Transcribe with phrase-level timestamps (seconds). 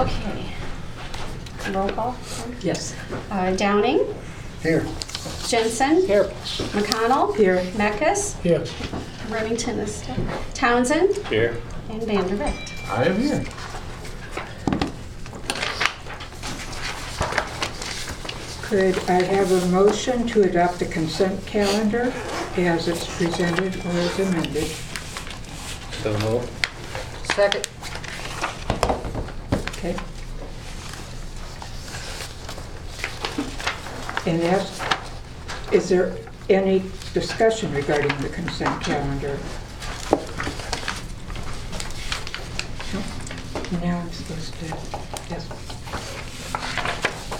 [0.00, 0.46] Okay.
[1.72, 2.16] Roll call.
[2.62, 2.94] Yes.
[3.30, 4.06] Uh, Downing,
[4.62, 4.86] Here.
[5.46, 6.24] Jensen, Here.
[6.72, 7.36] McConnell.
[7.36, 7.58] Here.
[7.76, 8.64] Mekies, Here.
[9.28, 10.16] Remington is still,
[10.54, 11.60] Townsend, Here.
[11.90, 12.88] and Vander Vaart.
[12.88, 13.44] I am here.
[18.62, 22.10] Could I have a motion to adopt the consent calendar
[22.56, 24.68] as it's presented or as amended?
[26.02, 26.50] So moved.
[27.34, 27.68] Second.
[29.82, 29.96] Okay.
[34.26, 34.80] And that's,
[35.72, 36.14] is there
[36.48, 36.82] any
[37.14, 39.38] discussion regarding the consent calendar?
[42.92, 43.80] No?
[43.80, 44.66] Now I'm supposed to,
[45.30, 45.48] yes.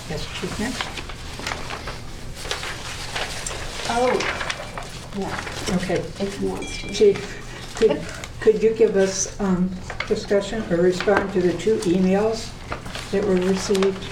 [0.08, 0.82] Yes, Chief next?
[3.90, 4.46] Oh.
[5.18, 5.96] Yeah, Okay.
[6.24, 6.94] if he wants to.
[6.94, 8.00] Chief, could,
[8.40, 9.70] could you give us um,
[10.08, 12.48] discussion or respond to the two emails
[13.10, 14.02] that were received?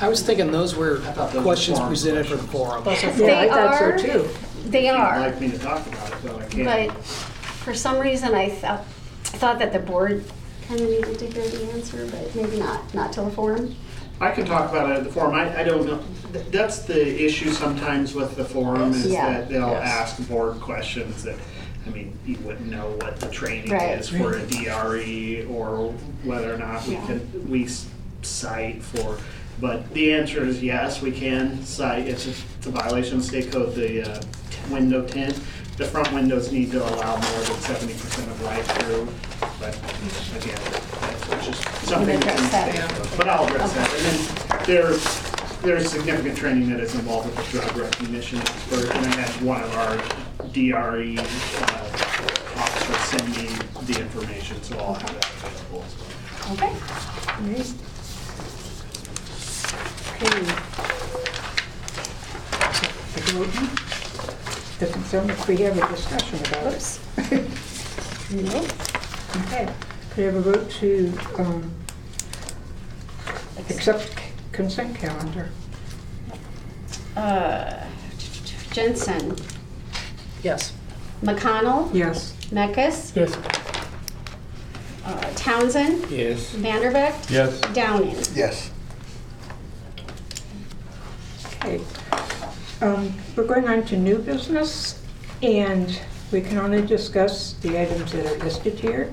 [0.00, 2.84] I was thinking those were thought those were questions forum presented for the forum.
[2.86, 4.28] Yeah, I thought are- so too.
[4.66, 7.00] They You'd are, like me to talk about it, so I but can.
[7.00, 8.84] for some reason I thought,
[9.24, 10.24] thought that the board
[10.66, 13.74] kind of needed to hear the answer, but maybe not, not till the forum.
[14.20, 15.34] I can talk about it at the forum.
[15.34, 16.02] I, I don't know.
[16.32, 19.30] Th- That's the issue sometimes with the forum is Yeah.
[19.32, 19.88] that they'll Yes.
[20.18, 21.36] ask board questions that,
[21.86, 23.98] I mean, you wouldn't know what the training Right.
[23.98, 27.06] is for a DRE or whether or not we Yeah.
[27.06, 27.86] can, we s-
[28.22, 29.16] cite for,
[29.60, 32.06] but the answer is yes, we can cite.
[32.06, 34.22] It's a, it's a violation of state code, the uh,
[34.70, 35.34] window tint.
[35.76, 39.08] The front windows need to allow more than seventy percent of light through,
[39.60, 39.74] but
[40.36, 40.58] again,
[41.30, 42.74] that's just something that's in address that.
[42.74, 43.16] state code.
[43.16, 43.88] But I'll address that.
[43.94, 48.90] And then there's, there's significant training that is involved with the drug recognition expert.
[48.96, 49.96] And I had one of our
[50.48, 51.22] DRE uh,
[52.56, 53.46] officers send me
[53.84, 56.54] the information, so I'll have that available as well.
[56.54, 56.72] Okay.
[60.20, 60.40] Okay.
[63.14, 63.68] The voting
[64.80, 67.00] doesn't sound like we have a discussion about it.
[67.32, 67.54] Oops.
[68.30, 68.66] Nope.
[69.46, 69.66] Okay.
[70.10, 71.70] Could I have a vote to um,
[73.70, 74.12] accept
[74.52, 75.48] consent calendar?
[77.16, 77.84] Uh,
[78.70, 79.34] Jensen,
[80.42, 80.72] Yes.
[81.22, 82.34] McConnell, Yes.
[82.50, 83.34] Mekies, Yes.
[85.06, 86.50] uh, Townsend, Yes.
[86.50, 87.58] Vander Vaart, Yes.
[87.72, 88.16] Downing.
[88.34, 88.70] Yes.
[91.68, 91.84] Okay.
[92.80, 95.02] Um, We're going on to new business,
[95.42, 96.00] and
[96.32, 99.12] we can only discuss the items that are listed here.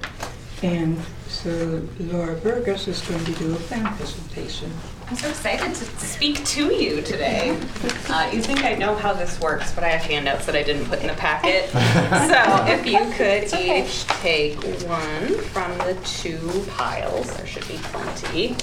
[0.63, 4.71] And so Laura Bergus is going to do a plan presentation.
[5.07, 7.59] I'm so excited to speak to you today.
[8.07, 10.85] Uh, you think I know how this works, but I have handouts that I didn't
[10.85, 11.69] put in the packet.
[11.69, 14.55] so if you could each take
[14.87, 18.55] one from the two piles, there should be plenty.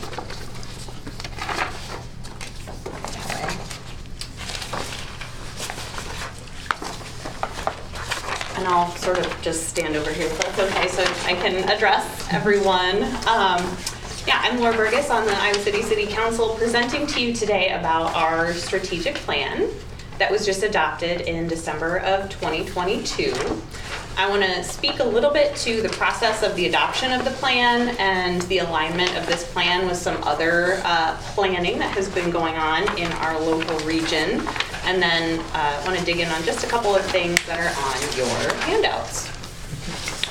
[3.33, 3.73] That way.
[8.63, 12.29] And I'll sort of just stand over here if that's okay, so I can address
[12.31, 13.03] everyone.
[13.27, 13.77] Um,
[14.25, 18.15] yeah, I'm Laura Bergus on the Iowa City City Council, presenting to you today about
[18.15, 19.69] our strategic plan
[20.19, 23.35] that was just adopted in December of 2022.
[24.17, 27.33] I want to speak a little bit to the process of the adoption of the
[27.33, 32.31] plan and the alignment of this plan with some other uh, planning that has been
[32.31, 34.41] going on in our local region.
[34.85, 37.73] And then uh, want to dig in on just a couple of things that are
[37.87, 39.29] on your handouts.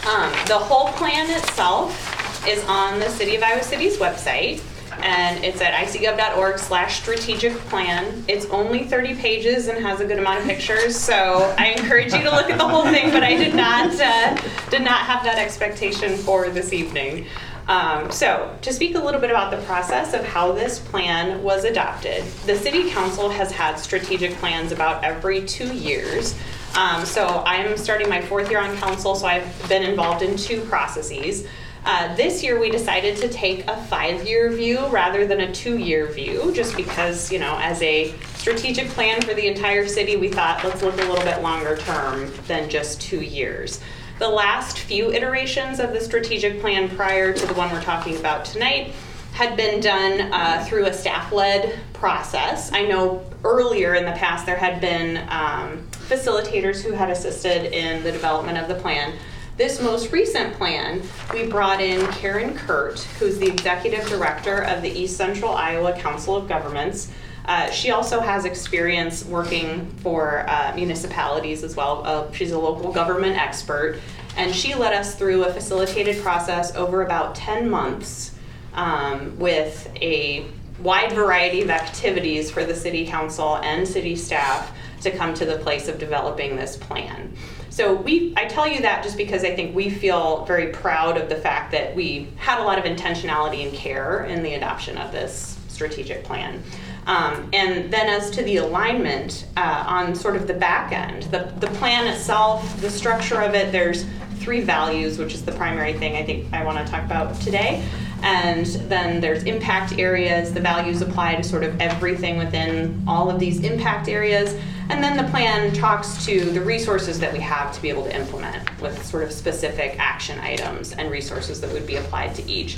[0.07, 4.61] Um, the whole plan itself is on the City of Iowa City's website,
[5.03, 8.23] and it's at icgov.org slash strategic plan.
[8.27, 12.23] It's only 30 pages and has a good amount of pictures, so I encourage you
[12.23, 14.35] to look at the whole thing, but I did not, uh,
[14.69, 17.27] did not have that expectation for this evening.
[17.67, 21.63] Um, so, to speak a little bit about the process of how this plan was
[21.63, 26.35] adopted, the City Council has had strategic plans about every two years.
[26.77, 30.61] Um, so, I'm starting my fourth year on council, so I've been involved in two
[30.61, 31.47] processes.
[31.83, 35.77] Uh, this year, we decided to take a five year view rather than a two
[35.77, 40.29] year view, just because, you know, as a strategic plan for the entire city, we
[40.29, 43.79] thought let's look a little bit longer term than just two years.
[44.21, 48.45] The last few iterations of the strategic plan prior to the one we're talking about
[48.45, 48.93] tonight
[49.33, 52.71] had been done uh, through a staff led process.
[52.71, 58.03] I know earlier in the past there had been um, facilitators who had assisted in
[58.03, 59.17] the development of the plan.
[59.57, 61.01] This most recent plan,
[61.33, 66.35] we brought in Karen Kurt, who's the executive director of the East Central Iowa Council
[66.35, 67.11] of Governments.
[67.45, 72.03] Uh, she also has experience working for uh, municipalities as well.
[72.05, 73.99] Uh, she's a local government expert,
[74.37, 78.35] and she led us through a facilitated process over about 10 months
[78.73, 80.45] um, with a
[80.79, 85.57] wide variety of activities for the city council and city staff to come to the
[85.57, 87.35] place of developing this plan.
[87.69, 91.29] So we, I tell you that just because I think we feel very proud of
[91.29, 95.11] the fact that we had a lot of intentionality and care in the adoption of
[95.11, 96.61] this strategic plan.
[97.07, 101.51] Um, and then as to the alignment uh, on sort of the back end, the,
[101.59, 104.05] the plan itself, the structure of it, there's
[104.37, 107.83] three values, which is the primary thing I think I want to talk about today.
[108.21, 110.53] And then there's impact areas.
[110.53, 114.55] The values apply to sort of everything within all of these impact areas.
[114.89, 118.15] And then the plan talks to the resources that we have to be able to
[118.15, 122.77] implement with sort of specific action items and resources that would be applied to each.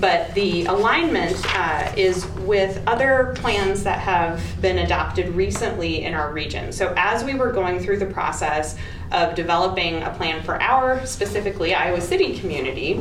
[0.00, 6.32] But the alignment uh, is with other plans that have been adopted recently in our
[6.32, 6.72] region.
[6.72, 8.76] So as we were going through the process
[9.12, 13.00] of developing a plan for our specifically Iowa City community,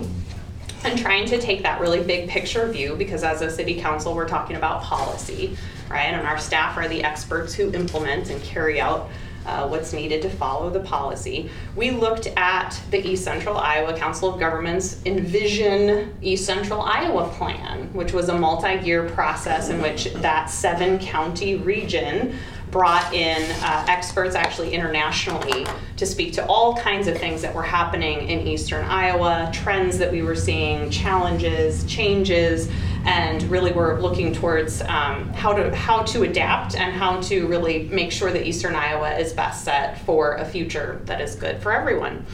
[0.83, 4.27] and trying to take that really big picture view because as a city council we're
[4.27, 5.57] talking about policy
[5.93, 6.13] right?
[6.13, 9.09] And our staff are the experts who implement and carry out
[9.45, 11.49] uh, what's needed to follow the policy.
[11.75, 17.93] We looked at the east central iowa council of governments envision east central iowa plan
[17.93, 22.37] which was a multi-year process in which that seven county region
[22.73, 25.65] brought in uh, experts actually internationally
[25.95, 30.11] to speak to all kinds of things that were happening in eastern Iowa, trends that
[30.11, 32.69] we were seeing, challenges, changes,
[33.05, 37.83] and really we're looking towards um, how to how to adapt and how to really
[37.89, 41.71] make sure that eastern Iowa is best set for a future that is good for
[41.71, 42.25] everyone.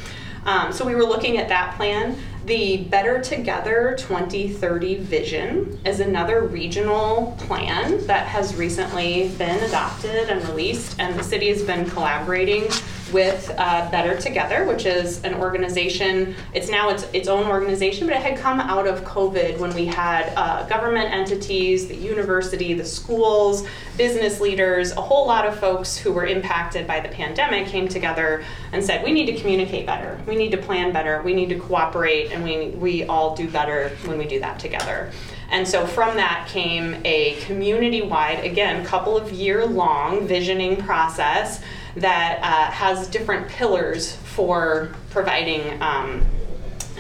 [0.45, 2.17] Um, so we were looking at that plan.
[2.49, 10.43] The Better Together 2030 vision is another regional plan that has recently been adopted and
[10.49, 12.63] released, and the city has been collaborating
[13.13, 16.35] with uh, Better Together, which is an organization.
[16.53, 19.85] It's now its its own organization, but it had come out of COVID when we
[19.85, 23.67] had uh, government entities, the university, the schools,
[23.97, 28.43] business leaders, a whole lot of folks who were impacted by the pandemic came together
[28.71, 30.19] and said, "We need to communicate better.
[30.27, 31.21] We need to plan better.
[31.23, 35.11] We need to cooperate, and we we all do better when we do that together."
[35.51, 41.61] And so from that came a community wide, again, couple of year long visioning process
[41.99, 46.25] that uh, has different pillars for providing um,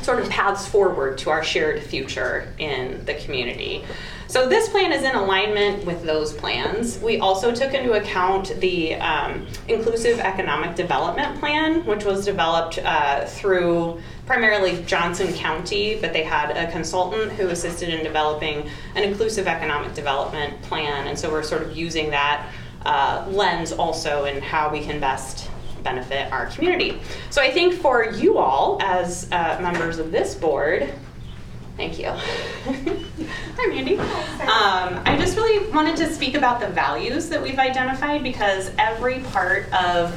[0.01, 3.83] sort of paths forward to our shared future in the community.
[4.27, 6.99] So this plan is in alignment with those plans.
[6.99, 13.25] We also took into account the um, Inclusive Economic Development Plan, which was developed uh,
[13.25, 19.47] through primarily Johnson County, but they had a consultant who assisted in developing an inclusive
[19.47, 21.07] economic development plan.
[21.07, 22.47] And so we're sort of using that
[22.85, 25.49] uh, lens also in how we can best
[25.83, 26.99] benefit our community.
[27.29, 30.89] So I think for you all, as uh, members of this board,
[31.77, 32.07] thank you.
[32.11, 33.97] Hi, Mandy.
[33.97, 39.19] Um, I just really wanted to speak about the values that we've identified because every
[39.31, 40.13] part of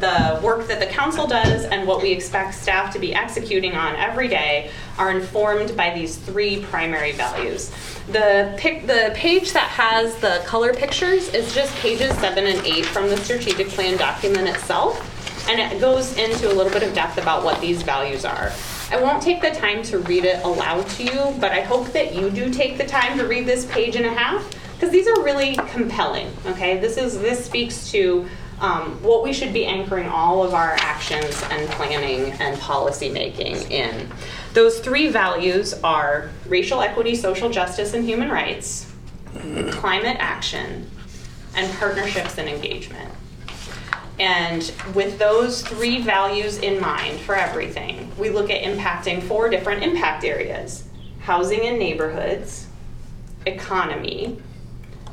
[0.00, 3.96] the work that the council does and what we expect staff to be executing on
[3.96, 7.72] every day are informed by these three primary values.
[8.08, 12.86] The, pic, the page that has the color pictures is just pages seven and eight
[12.86, 15.12] from the strategic plan document itself.
[15.48, 18.52] And it goes into a little bit of depth about what these values are.
[18.90, 22.14] I won't take the time to read it aloud to you, but I hope that
[22.14, 25.22] you do take the time to read this page and a half because these are
[25.24, 26.28] really compelling.
[26.46, 28.28] Okay, this is this speaks to
[28.60, 33.56] um, what we should be anchoring all of our actions and planning and policy making
[33.70, 34.08] in.
[34.56, 38.90] Those three values are racial equity, social justice, and human rights,
[39.70, 40.90] climate action,
[41.54, 43.12] and partnerships and engagement.
[44.18, 49.82] And with those three values in mind for everything, we look at impacting four different
[49.82, 50.88] impact areas
[51.20, 52.66] housing and neighborhoods,
[53.44, 54.40] economy,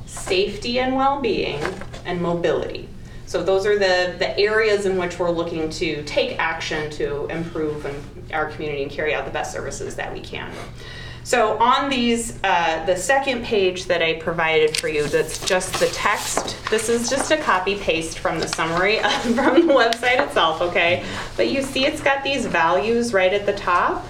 [0.06, 1.60] safety and well being,
[2.06, 2.88] and mobility.
[3.34, 7.84] So those are the, the areas in which we're looking to take action to improve
[8.32, 10.54] our community and carry out the best services that we can.
[11.24, 15.88] So on these, uh, the second page that I provided for you, that's just the
[15.88, 16.58] text.
[16.70, 21.04] This is just a copy paste from the summary from the website itself, okay?
[21.36, 24.06] But you see it's got these values right at the top.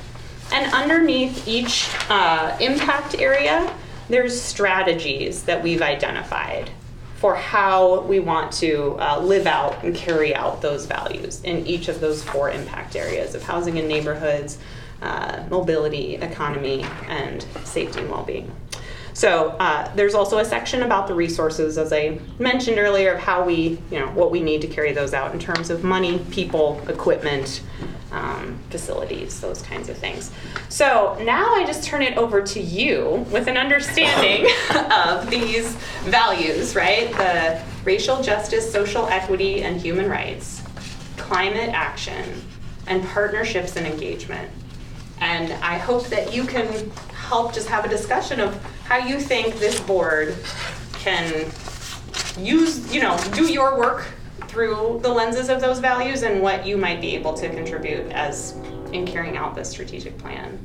[0.51, 3.74] And underneath each uh, impact area,
[4.10, 6.72] there's strategies that we've identified
[7.24, 11.88] for how we want to uh, live out and carry out those values in each
[11.88, 14.58] of those four impact areas of housing and neighborhoods,
[15.01, 18.53] uh, mobility, economy, and safety and well-being.
[19.13, 23.46] So uh, there's also a section about the resources, as I mentioned earlier, of how
[23.46, 26.82] we, you know, what we need to carry those out in terms of money, people,
[26.89, 27.63] equipment,
[28.12, 30.30] um, facilities, those kinds of things.
[30.74, 34.51] So now I just turn it over to you with an understanding
[34.92, 35.75] of these
[36.06, 37.12] values, right?
[37.12, 40.63] The racial justice, social equity, and human rights,
[41.15, 42.42] climate action,
[42.88, 44.50] and partnerships and engagement.
[45.20, 49.60] And I hope that you can help just have a discussion of how you think
[49.60, 50.36] this board
[50.94, 51.51] can
[52.36, 54.08] use, you know, do your work
[54.48, 58.56] through the lenses of those values and what you might be able to contribute as
[58.94, 60.58] in carrying out this strategic plan.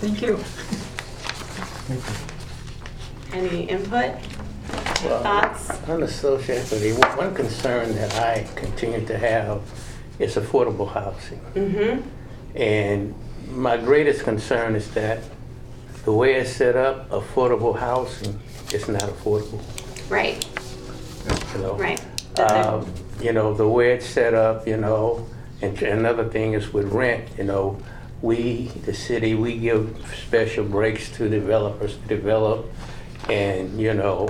[0.00, 0.38] Thank you.
[3.32, 4.14] Any input,
[5.04, 5.70] Well, thoughts?
[5.88, 9.62] On the social equity, one one concern that I continue to have
[10.18, 11.40] is affordable housing.
[11.54, 12.00] Mm-hmm.
[12.56, 13.14] And
[13.50, 15.20] my greatest concern is that
[16.04, 18.38] the way it's set up, affordable housing
[18.72, 19.60] is not affordable,
[20.10, 20.44] Right,
[21.54, 21.74] you know?
[21.76, 22.00] right.
[22.34, 22.86] That there- Um,
[23.20, 25.24] You know, the way it's set up, you know,
[25.62, 27.80] and another thing is with rent, you know,
[28.20, 32.66] we, the city, we give special breaks to developers to develop
[33.28, 34.28] and, you know,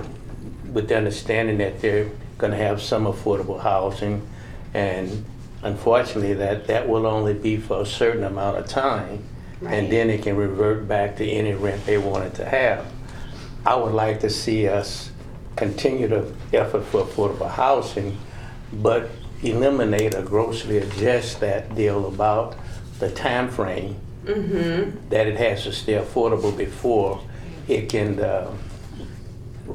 [0.73, 4.27] with the understanding that they're gonna have some affordable housing.
[4.75, 5.25] And
[5.63, 9.25] unfortunately, that, that will only be for a certain amount of time.
[9.61, 9.75] Right.
[9.75, 12.87] And then it can revert back to any rent they wanted to have.
[13.65, 15.11] I would like to see us
[15.57, 18.19] continue the effort for affordable housing,
[18.73, 19.09] but
[19.43, 22.57] eliminate or grossly adjust that deal about
[22.99, 25.09] the time frame Mm-hmm.
[25.09, 27.21] that it has to stay affordable before
[27.67, 28.53] it can, uh,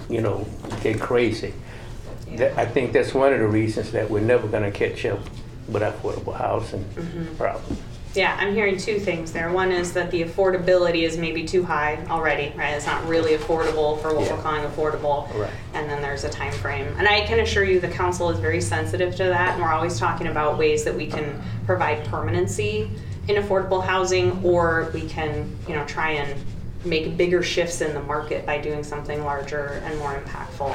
[0.10, 0.48] you know,
[0.82, 1.54] get crazy.
[2.38, 5.20] That- I think that's one of the reasons that we're never gonna catch up
[5.68, 6.86] with affordable housing
[7.38, 7.76] problem.
[8.18, 9.52] Yeah, I'm hearing two things there.
[9.52, 12.74] One is that the affordability is maybe too high already, right?
[12.74, 15.32] It's not really affordable for what we're calling affordable.
[15.36, 15.52] Right.
[15.76, 16.88] And then there's a time frame.
[16.98, 19.54] And I can assure you the council is very sensitive to that.
[19.54, 22.90] And we're always talking about ways that we can provide permanency
[23.28, 26.44] in affordable housing or we can, you know, try and
[26.86, 30.74] make bigger shifts in the market by doing something larger and more impactful.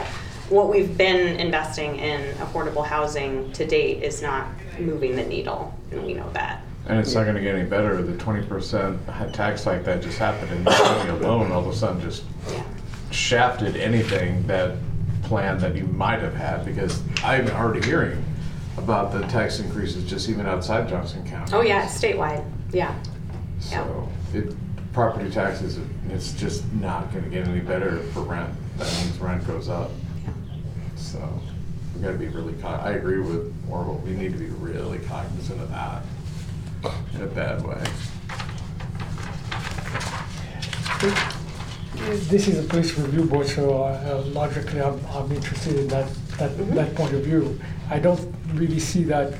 [0.48, 4.46] What we've been investing in affordable housing to date is not
[4.78, 6.62] moving the needle, and we know that.
[6.86, 8.98] And it's not gonna get any better, the twenty percent
[9.32, 12.24] tax hike that just happened in the county alone, all of a sudden just
[13.10, 14.76] shafted anything that
[15.22, 18.24] plan that you might have had, because I'm already hearing
[18.78, 21.52] about the tax increases just even outside Johnson County.
[21.54, 22.98] Oh, yeah, it's statewide, yeah.
[23.70, 23.84] yeah.
[23.84, 24.54] So, it,
[24.92, 29.68] property taxes, it's just not gonna get any better for rent, that means rent goes
[29.68, 29.90] up.
[30.96, 31.20] So,
[31.94, 35.70] we gotta be really, I agree with Orville, we need to be really cognizant of
[35.70, 36.02] that,
[37.14, 37.82] in a bad way.
[42.28, 46.08] This is a police review board, so uh, logically, I'm, I'm interested in that,
[46.38, 47.60] that, that point of view.
[47.90, 49.34] I don't really see that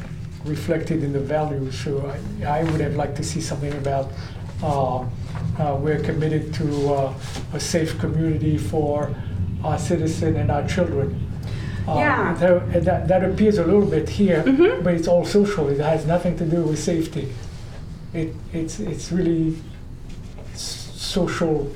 [0.45, 4.11] reflected in the values, so I, I would have liked to see something about,
[4.63, 5.11] um,
[5.59, 7.15] uh, we're committed to uh,
[7.55, 9.15] a safe community for
[9.65, 11.32] our citizen and our children.
[11.89, 12.35] Uh, Yeah.
[12.39, 14.83] there- That, that appears a little bit here, Mhm.
[14.85, 17.29] but it's all social, it has nothing to do with safety.
[18.15, 19.57] It, it's, it's really
[20.55, 21.71] social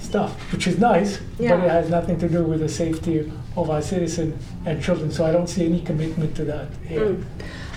[0.00, 3.82] stuff, which is nice, but it has nothing to do with the safety of our
[3.82, 5.10] citizen and children.
[5.10, 7.00] So I don't see any commitment to that here.
[7.00, 7.22] Mm.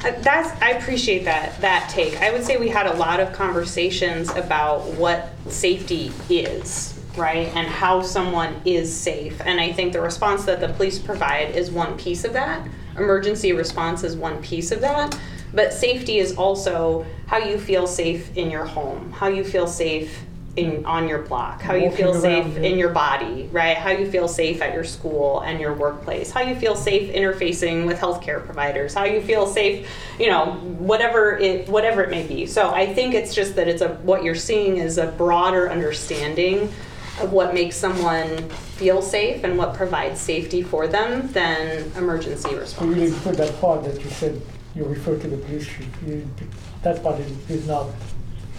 [0.06, 2.22] Uh, That's, I appreciate that, that take.
[2.22, 7.48] I would say we had a lot of conversations about what safety is, right?
[7.56, 9.42] And how someone is safe.
[9.42, 12.68] And I think the response that the police provide is one piece of that.
[12.98, 15.18] Emergency response is one piece of that.
[15.54, 20.24] But safety is also how you feel safe in your home, how you feel safe
[20.56, 23.76] in, on your block, how you feel safe in your body, right?
[23.76, 27.88] How you feel safe at your school and your workplace, how you feel safe interfacing
[27.88, 29.88] with healthcare providers, how you feel safe,
[30.20, 32.46] you know, whatever it whatever it may be.
[32.46, 36.72] So I think it's just that it's a what you're seeing is a broader understanding
[37.22, 42.52] of what makes someone feel safe and what provides safety for them than emergency So
[42.52, 42.96] you response.
[42.96, 44.42] didn't put that part that you said
[44.76, 45.88] you referred to the police chief.
[46.06, 46.28] You
[46.82, 47.88] that part is, is not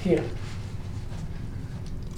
[0.03, 0.23] here.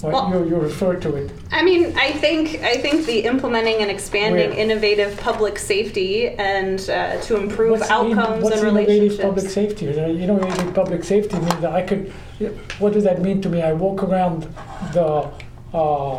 [0.03, 1.31] Well, Well- you, you referred to it.
[1.51, 4.59] I mean, I think I think the implementing and expanding Where?
[4.59, 9.53] innovative public safety and uh, to improve What's in- outcomes what's and innovative public relationships.
[9.53, 9.99] safety?
[9.99, 12.11] Uh, Innovative public safety means that I could,
[12.77, 13.63] what does that mean to me?
[13.63, 14.43] I walk around
[14.93, 15.27] the,
[15.73, 16.17] uh,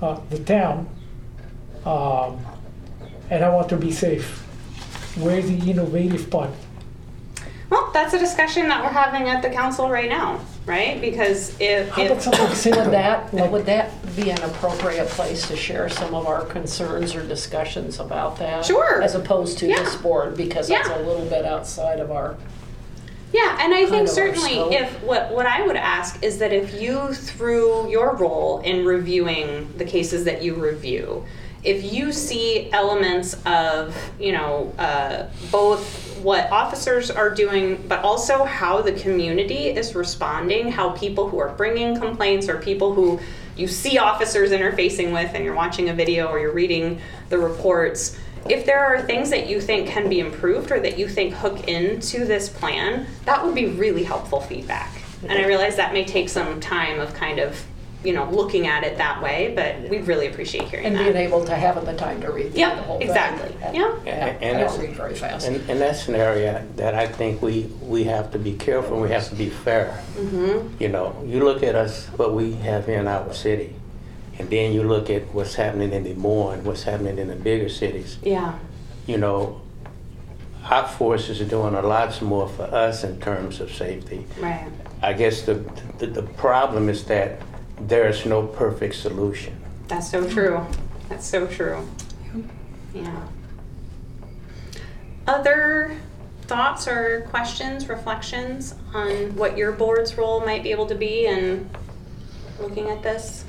[0.00, 0.88] uh, the town,
[1.84, 2.44] um,
[3.30, 4.42] and I want to be safe.
[5.18, 6.50] Where's the innovative part?
[7.70, 10.40] Well, that's a discussion that we're having at the council right now.
[10.66, 11.00] right?
[11.00, 15.48] Because if, How about if, something Would that, well, would that be an appropriate place
[15.48, 18.64] to share some of our concerns or discussions about that?
[18.64, 19.02] Sure.
[19.02, 20.98] As opposed to this board, because that's Yeah.
[20.98, 22.36] a little bit outside of our,
[23.32, 27.12] yeah, and I think certainly if, what, what I would ask is that if you,
[27.12, 31.24] through your role in reviewing the cases that you review,
[31.64, 38.44] if you see elements of, you know, uh, both what officers are doing, but also
[38.44, 43.18] how the community is responding, how people who are bringing complaints or people who
[43.56, 48.16] you see officers interfacing with and you're watching a video or you're reading the reports,
[48.50, 51.68] if there are things that you think can be improved or that you think hook
[51.68, 54.90] into this plan, that would be really helpful feedback.
[55.22, 57.64] And I realize that may take some time of kind of,
[58.04, 61.02] you know, looking at it that way, but we'd really appreciate hearing and that.
[61.04, 63.08] being able to have the time to read through the Yep, whole thing.
[63.08, 63.56] exactly.
[63.62, 63.94] And- Yeah.
[64.04, 65.48] Yeah, And- and I don't read very fast.
[65.48, 69.02] And, and that's an area that I think we, we have to be careful, and
[69.02, 69.98] we have to be fair.
[70.16, 70.68] Mm-hmm.
[70.78, 73.74] You know, you look at us, what we have here in our city,
[74.38, 77.68] and then you look at what's happening in Des Moines, what's happening in the bigger
[77.68, 78.18] cities.
[78.22, 78.58] Yeah.
[79.06, 79.62] You know,
[80.64, 84.26] our forces are doing a lot more for us in terms of safety.
[84.38, 84.68] Right.
[85.02, 85.64] I guess the,
[85.98, 87.40] the, the problem is that
[87.80, 89.56] there's no perfect solution.
[89.88, 90.66] That's so true.
[91.08, 91.86] That's so true.
[92.92, 93.28] Yeah.
[95.26, 95.96] Other
[96.42, 101.68] thoughts or questions, reflections on what your board's role might be able to be in
[102.60, 103.44] looking at this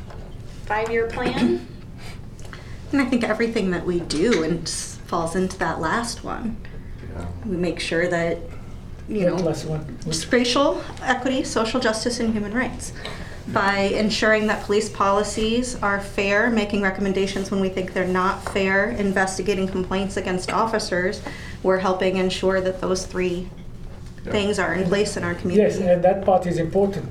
[0.67, 1.65] five-year plan?
[2.91, 6.57] And I think everything that we do and falls into that last one.
[7.15, 7.25] Yeah.
[7.45, 8.37] We make sure that,
[9.09, 9.97] you know, Plus one.
[10.03, 12.93] just racial equity, social justice, and human rights.
[13.53, 18.89] By ensuring that police policies are fair, making recommendations when we think they're not fair,
[18.91, 21.21] investigating complaints against officers,
[21.63, 23.47] we're helping ensure that those three
[24.25, 24.31] Yeah.
[24.33, 25.79] things are in place in our community.
[25.79, 27.09] Yes, and that part is important.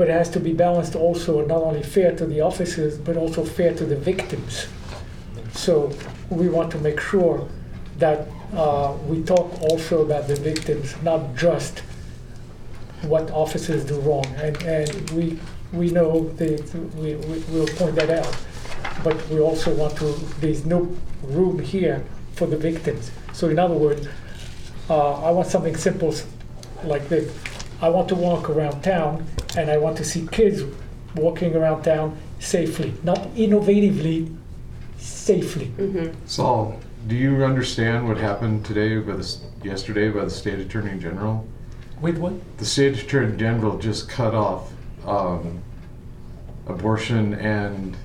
[0.00, 3.44] But it has to be balanced also, not only fair to the officers, but also
[3.44, 4.66] fair to the victims.
[5.52, 5.92] So
[6.30, 7.46] we want to make sure
[7.98, 8.26] that
[8.56, 11.80] uh, we talk also about the victims, not just
[13.02, 14.24] what officers do wrong.
[14.38, 15.38] And, and we,
[15.70, 16.48] we know, the,
[16.96, 18.34] we, we, we'll point that out.
[19.04, 22.02] But we also want to, there's no room here
[22.36, 23.10] for the victims.
[23.34, 24.08] So in other words,
[24.88, 26.14] uh, I want something simple
[26.84, 27.30] like this.
[27.82, 30.62] I want to walk around town and I want to see kids
[31.14, 34.34] walking around town safely, not innovatively,
[34.98, 35.72] safely.
[36.26, 41.46] Saul, do you understand what happened today by the, yesterday by the state attorney general?
[42.00, 42.32] With what?
[42.58, 44.72] The state attorney general just cut off
[45.06, 45.60] um,
[46.66, 47.96] abortion and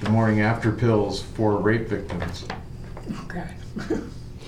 [0.00, 2.46] the morning after pills for rape victims.
[3.24, 3.48] Okay.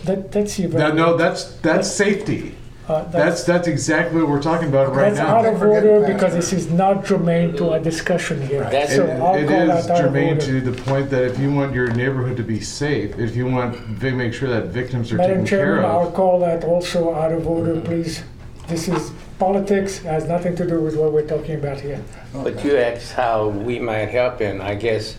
[0.04, 0.70] That, that's your.
[0.70, 2.54] No, no, that's that's safety.
[2.88, 5.38] Uh, That's that's exactly what we're talking about right That's now.
[5.38, 8.62] out of order because this is not germane to our discussion here.
[8.62, 10.40] That's- So It- I'll it call is that out of germane order.
[10.46, 14.00] to the point that if you want your neighborhood to be safe, if you want
[14.00, 17.12] to make sure that victims are Madam taken care Chairman, I'll of, call that also
[17.14, 18.22] out of order, please.
[18.68, 22.00] This is politics, has nothing to do with what we're talking about here.
[22.34, 25.16] But you asked how we might help, and I guess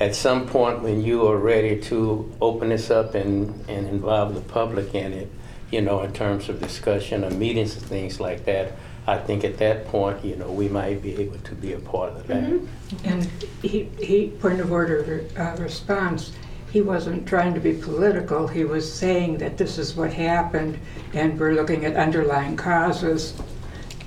[0.00, 4.40] at some point when you are ready to open this up and, and involve the
[4.40, 5.28] public in it,
[5.70, 8.72] you know, in terms of discussion or meetings and things like that,
[9.06, 12.12] I think at that point, you know, we might be able to be a part
[12.12, 12.60] of that.
[13.04, 13.24] And
[13.62, 16.32] he, he, point of order uh, response,
[16.72, 18.48] he wasn't trying to be political.
[18.48, 20.78] He was saying that this is what happened
[21.14, 23.34] and we're looking at underlying causes.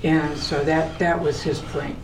[0.02, 1.96] And so that, that was his point.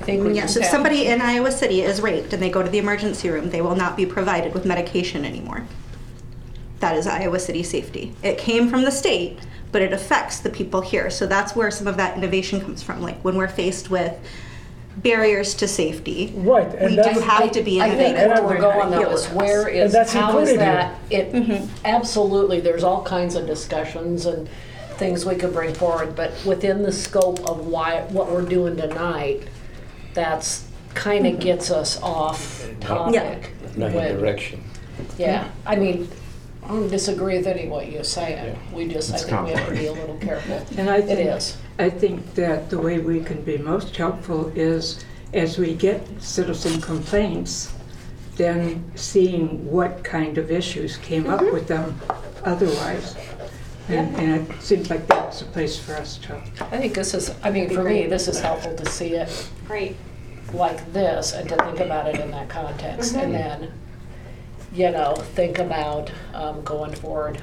[0.00, 2.50] I think we Yes, just if have- somebody in Iowa City is raped and they
[2.50, 5.64] go to the emergency room, they will not be provided with medication anymore.
[6.80, 8.14] That is Iowa City safety.
[8.22, 9.38] It came from the state,
[9.72, 11.10] but it affects the people here.
[11.10, 13.00] So that's where some of that innovation comes from.
[13.02, 14.12] Like when we're faced with
[14.98, 18.44] barriers to safety, Right, and we do have to be I think innovative.
[18.44, 19.66] where to we're learn how to going though deal is with where this.
[19.74, 21.68] And is, that's how is that, it, Mhm.
[21.84, 24.48] absolutely, there's all kinds of discussions and
[24.96, 29.42] things we could bring forward, but within the scope of why, what we're doing tonight,
[30.14, 33.50] that's, kind of gets us off topic.
[33.76, 34.64] Not when- in direction.
[35.18, 36.08] Yeah, I mean,
[36.66, 39.52] I don't disagree with any of what you're saying, we just, I It's think we
[39.52, 40.66] have to be a little careful.
[40.78, 41.56] And I It think, is.
[41.78, 46.80] I think that the way we can be most helpful is as we get citizen
[46.80, 47.72] complaints,
[48.34, 51.54] then seeing what kind of issues came up mm-hmm.
[51.54, 52.00] with them
[52.44, 53.14] otherwise.
[53.88, 56.34] And, and it seems like that's a place for us to.
[56.62, 59.94] I think this is, I mean, for me, this is helpful to see it Great.
[60.52, 63.60] like this and to think about it in that context and mm-hmm.
[63.60, 63.72] then,
[64.72, 67.40] you know, think about um, going forward.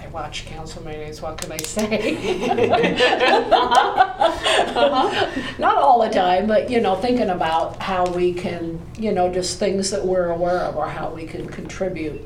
[0.00, 2.14] I watch council meetings, what can I say?
[5.58, 9.58] Not all the time, but, you know, thinking about how we can, you know, just
[9.58, 12.20] things that we're aware of or how we can contribute,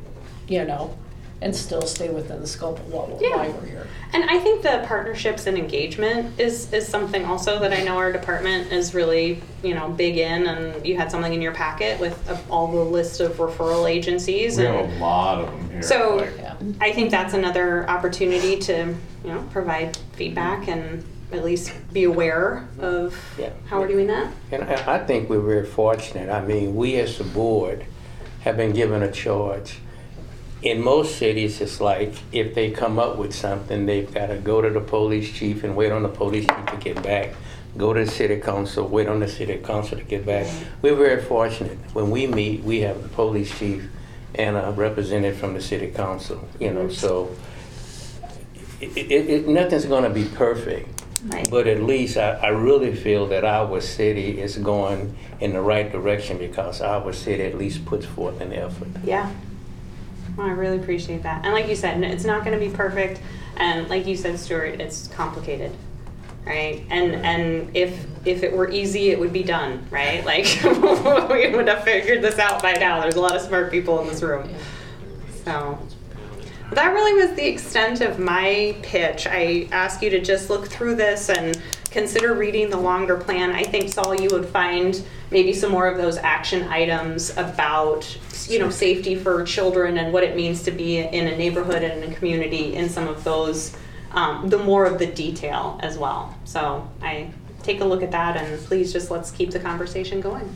[0.49, 0.97] you know,
[1.42, 3.37] and still stay within the scope of what, Yeah.
[3.37, 3.87] why we're here.
[4.12, 8.12] And I think the partnerships and engagement is, is something also that I know our
[8.12, 10.46] department is really, you know, big in.
[10.46, 14.59] And you had something in your packet with uh, all the list of referral agencies.
[14.59, 15.83] We and have a lot of them here.
[15.83, 16.55] So like- Yeah.
[16.81, 22.68] I think that's another opportunity to, you know, provide feedback and at least be aware
[22.81, 23.50] of Yeah.
[23.66, 24.31] how we're doing that.
[24.53, 26.29] And I, I think we're very fortunate.
[26.29, 27.87] I mean, we as a board
[28.40, 29.79] have been given a charge.
[30.62, 34.61] In most cities, it's like if they come up with something, they've got to go
[34.61, 37.35] to the police chief and wait on the police chief to get back.
[37.79, 40.46] Go to the city council, wait on the city council to get back.
[40.83, 41.79] We're very fortunate.
[41.94, 43.88] When we meet, we have the police chief
[44.35, 47.35] and a representative from the city council, you know, so
[48.81, 51.03] it, it, it, nothing's going to be perfect.
[51.25, 51.49] Right.
[51.51, 55.90] But at least I, I really feel that our city is going in the right
[55.90, 58.88] direction because our city at least puts forth an effort.
[59.05, 59.31] Yeah.
[60.37, 61.45] Well, I really appreciate that.
[61.45, 63.21] And like you said, it's not going to be perfect.
[63.57, 65.73] And like you said, Stuart, it's complicated,
[66.47, 66.85] right?
[66.90, 70.25] And and if if it were easy, it would be done, right?
[70.25, 73.01] Like we would have figured this out by now.
[73.01, 74.49] There's a lot of smart people in this room.
[75.45, 75.79] So
[76.73, 79.27] that really was the extent of my pitch.
[79.27, 83.50] I ask you to just look through this and consider reading the longer plan.
[83.53, 88.59] I think Saul, you would find maybe some more of those action items about you
[88.59, 92.12] know safety for children and what it means to be in a neighborhood and in
[92.12, 93.76] a community in some of those
[94.12, 96.37] um, the more of the detail as well.
[96.44, 97.31] So I
[97.62, 100.53] take a look at that and please just let's keep the conversation going.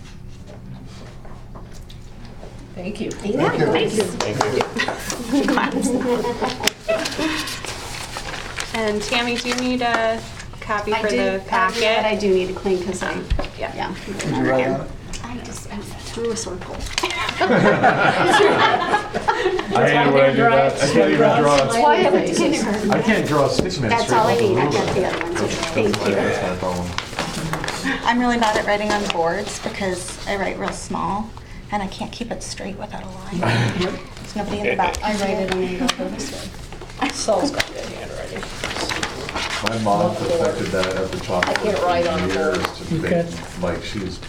[2.74, 3.10] Thank you.
[3.22, 4.00] Yeah, nice.
[8.74, 10.20] And Tammy, do you need a
[10.64, 11.76] copy I for do, the um, packet?
[11.76, 13.12] you know what, I do need to clean because I,
[13.58, 13.74] Yeah.
[13.76, 13.94] yeah.
[14.18, 14.90] Did you write on it?
[15.22, 16.76] I just went through a circle.
[19.76, 20.72] I hate when I do that.
[20.82, 21.56] I can't even draw.
[21.56, 22.90] That's why I went to kindergarten.
[22.90, 24.70] I can't draw a stick man That's all I need, I ruler.
[24.72, 26.14] got the other ones, thank you.
[26.14, 26.86] That's my problem.
[28.06, 31.28] I'm really bad at writing on boards because I write real small
[31.72, 33.40] and I can't keep it straight without a line.
[33.78, 35.02] There's nobody in the back.
[35.02, 37.08] I write it on the go this way.
[37.10, 37.93] Saul's got good handwriting.
[39.64, 41.48] My mom perfected that at the chalkboard.
[41.48, 42.76] I can't write on for the years board.
[42.76, 43.62] to You make- can't?
[43.62, 44.20] Like she's,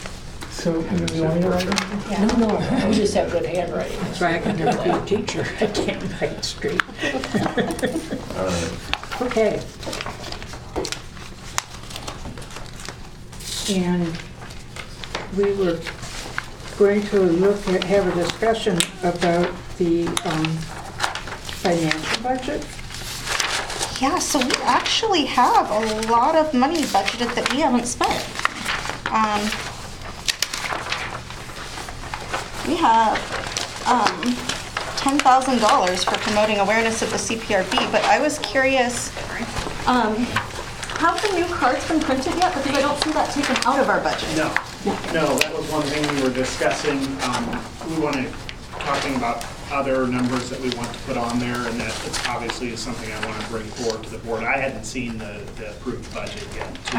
[0.51, 0.71] So,
[1.13, 2.37] you want me to write it?
[2.37, 3.99] No, no, you just have good handwriting.
[3.99, 5.45] That's why I can never be a teacher.
[5.61, 6.81] I can't write straight.
[8.35, 9.21] alright.
[9.21, 9.61] Okay.
[13.69, 14.17] And
[15.35, 15.79] we were
[16.77, 20.45] going to look at, have a discussion about the um,
[21.61, 22.65] financial budget.
[24.01, 28.11] Yeah, so we actually have a lot of money budgeted that we haven't spent.
[29.09, 29.39] Um,
[32.67, 33.15] we have
[33.87, 34.33] um,
[34.99, 39.15] $10,000 for promoting awareness of the CPRB, but I was curious,
[39.87, 40.15] um,
[40.99, 42.53] have the new cards been printed yet?
[42.53, 44.27] Because I don't see that taken out of our budget.
[44.35, 44.49] No,
[45.13, 46.99] no, that was one thing we were discussing.
[47.23, 48.33] Um, We wanted,
[48.79, 52.69] talking about other numbers that we want to put on there, and that it's obviously
[52.69, 54.43] is something I want to bring forward to the board.
[54.43, 56.97] I hadn't seen the, the approved budget yet, too,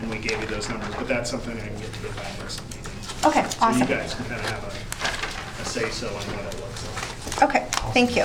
[0.00, 2.22] and we gave you those numbers, but that's something I can get to you by
[2.38, 2.92] next meeting.
[3.24, 3.58] Okay, awesome.
[3.60, 3.86] So you awesome.
[3.86, 7.42] guys can kind of have a, a say-so on what it looks like.
[7.48, 8.24] Okay, thank you.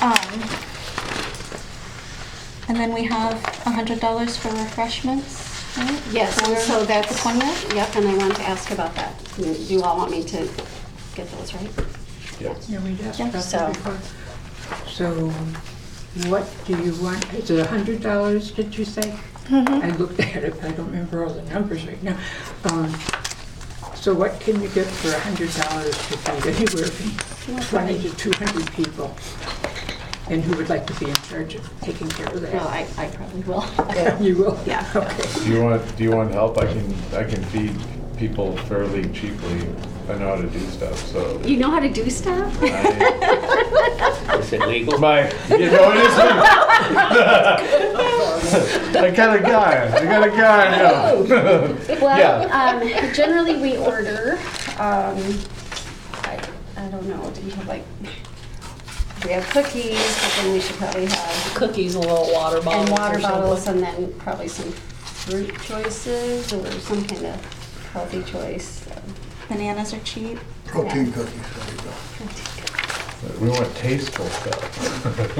[0.00, 0.72] Um,
[2.68, 6.02] And then we have $100 for refreshments, right?
[6.10, 7.08] Yes, and For so that's.
[7.22, 7.74] The 20th?
[7.74, 9.12] Yep, and I wanted to ask about that.
[9.36, 10.48] Do you all want me to
[11.14, 11.70] get those, right?
[12.40, 12.68] Yes.
[12.68, 13.98] Yeah, we just Yeah, about so- that before.
[14.86, 15.28] So
[16.28, 19.14] what do you want, is it a hundred dollars, did you say?
[19.50, 22.16] I looked at it, but I don't remember all the numbers right now.
[22.64, 22.94] Um,
[23.94, 28.10] So what can you get for a hundred dollars to feed anywhere from twenty to
[28.16, 29.14] two hundred people?
[30.28, 32.98] And who would like to be in charge of taking care of Well, that?
[32.98, 33.64] I, I probably will.
[34.20, 34.58] You will?
[34.66, 34.90] Yeah.
[34.94, 35.44] Okay.
[35.44, 36.58] Do you want, do you want help?
[36.58, 37.74] I can, I can feed
[38.16, 39.68] people fairly cheaply.
[40.08, 41.40] I know how to do stuff, so.
[41.44, 42.56] You know how to do stuff?
[42.62, 44.98] I- Is it legal?
[44.98, 46.18] My, you know, it is.
[48.96, 51.24] I got a guy, I got a guy, No.
[52.00, 52.48] Well, Yeah.
[52.50, 54.38] um, generally we order,
[54.78, 55.16] um,
[56.24, 56.38] I,
[56.76, 57.84] I don't know, do you have like,
[59.24, 62.98] we have cookies, but then we should probably have, Cookies, a little water bottles and
[62.98, 68.81] water or bottles, and then probably some fruit choices or some kind of healthy choice.
[69.52, 69.58] So.
[69.58, 70.38] Bananas are cheap.
[70.66, 73.38] Protein cookies, there you go.
[73.40, 75.38] We want tasteful stuff.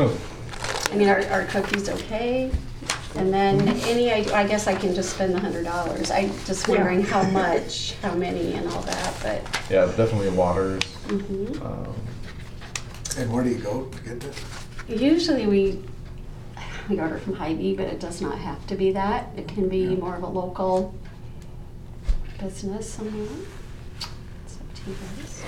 [0.92, 2.51] I mean, are, are cookies okay?
[3.16, 6.11] And then any, I, I guess I can just spend the hundred dollars.
[6.11, 10.83] I just wondering how much, how many and all that, but, Yeah, definitely waters.
[11.09, 11.61] mhm.
[11.64, 11.94] Um,
[13.18, 14.37] And where do you go to get this?
[14.88, 15.83] Usually we,
[16.88, 19.29] we order from Hy-Vee, but it does not have to be that.
[19.37, 20.94] It can be more of a local
[22.40, 23.29] business somewhere.
[24.87, 25.42] It's you guys.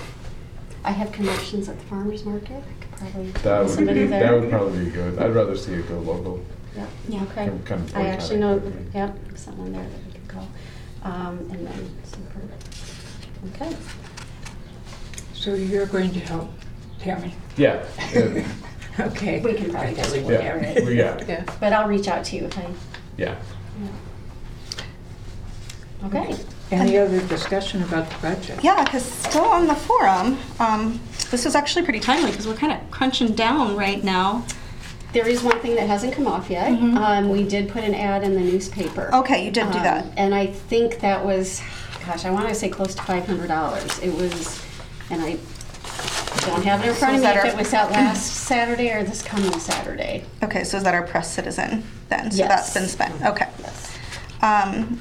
[0.83, 2.63] I have connections at the farmer's market.
[2.63, 4.19] I could probably That find would somebody be, there.
[4.31, 5.19] that would probably be good.
[5.19, 6.43] I'd rather see it go local.
[6.75, 7.23] Yeah, Yeah.
[7.23, 7.45] okay.
[7.47, 8.91] Kind- kind of I actually know, boycotting.
[8.93, 10.47] yep, someone there that we could call.
[11.03, 13.65] Um, and then, super.
[13.65, 13.75] Okay.
[15.33, 16.49] So you're going to help
[16.99, 17.33] Tammy?
[17.57, 18.47] Yeah, yeah,
[18.99, 19.39] Okay.
[19.41, 21.27] We can probably just look yeah, at it.
[21.27, 22.65] yeah, But I'll reach out to you if I,
[23.17, 23.35] yeah.
[26.05, 26.35] okay.
[26.71, 28.63] Any other discussion about the budget?
[28.63, 30.99] Yeah, because still on the forum, um,
[31.29, 34.43] this is actually pretty timely because we're kind of crunching down right now.
[35.13, 36.71] There is one thing that hasn't come off yet.
[36.71, 36.97] Mhm.
[36.97, 39.13] Um, we did put an ad in the newspaper.
[39.13, 40.05] Okay, you did do Um, that.
[40.17, 41.61] And I think that was,
[42.05, 43.97] gosh, I want to say close to five hundred dollars.
[43.99, 44.59] It was,
[45.11, 45.37] and I
[46.47, 47.91] don't have it in front So of is me that if our- it was out
[47.91, 50.23] last Saturday or this coming Saturday.
[50.43, 52.31] Okay, so is that our press citizen then?
[52.31, 52.49] So Yes.
[52.49, 53.13] that's been spent.
[53.23, 53.47] Okay.
[53.61, 53.91] Yes.
[54.41, 54.99] Um,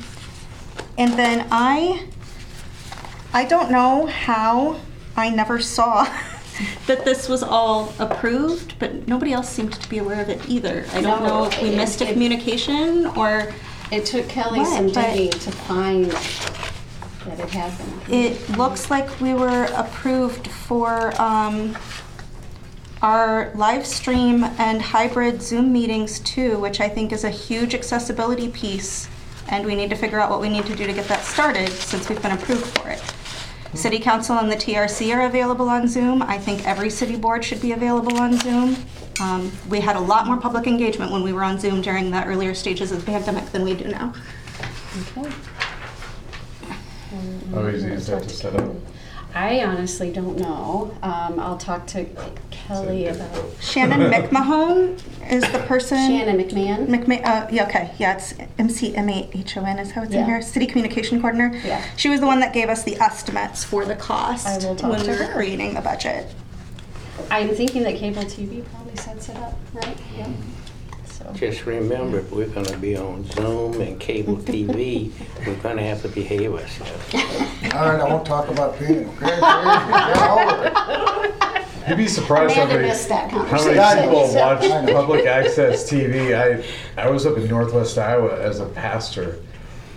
[0.98, 2.06] and then I,
[3.32, 4.80] I don't know how
[5.16, 6.04] I never saw
[6.86, 10.84] that this was all approved, but nobody else seemed to be aware of it either.
[10.92, 13.52] I don't No, know if we it- missed a it- communication or
[13.92, 16.06] It took Kelly some But- digging to find
[17.26, 17.92] that it happened.
[18.08, 21.76] it looks like we were approved for um,
[23.02, 28.48] our live stream and hybrid Zoom meetings too, which I think is a huge accessibility
[28.48, 29.08] piece.
[29.48, 31.68] And we need to figure out what we need to do to get that started
[31.68, 33.02] since we've been approved for it.
[33.76, 36.22] City Council and the TRC are available on Zoom.
[36.22, 38.76] I think every city board should be available on Zoom.
[39.20, 42.24] Um, we had a lot more public engagement when we were on Zoom during the
[42.24, 44.14] earlier stages of the pandemic than we do now.
[45.16, 45.30] Okay.
[47.52, 48.74] How easy is that to set up?
[49.36, 50.96] I honestly don't know.
[51.02, 52.06] Um, I'll talk to
[52.52, 55.98] Kelly about Shannon McMahon is the person.
[55.98, 56.86] Shannon McMahon.
[56.86, 60.02] McMahon, uh, yeah, okay, yeah, it's M C M A H O N is how
[60.02, 60.26] it's in Yeah.
[60.26, 60.42] here.
[60.42, 61.56] City Communication Coordinator.
[61.66, 61.84] Yeah.
[61.96, 64.90] She was the one that gave us the estimates for the cost I will talk
[64.92, 65.32] when to we were her.
[65.34, 66.26] creating the budget.
[67.30, 69.96] I'm thinking that cable TV probably sets it up, right?
[70.16, 70.28] Yeah.
[71.24, 71.32] So.
[71.32, 75.10] Just remember, if we're gonna be on Zoom and cable TV,
[75.46, 77.14] we're gonna have to behave ourselves.
[77.14, 77.20] All
[77.88, 79.40] right, I won't talk about peeing, okay?
[79.40, 81.88] Get over it.
[81.88, 84.04] You'd be surprised how Amanda many, missed that how many conversation.
[84.04, 86.34] people watch public access TV.
[86.34, 89.38] I, I was up in Northwest Iowa as a pastor.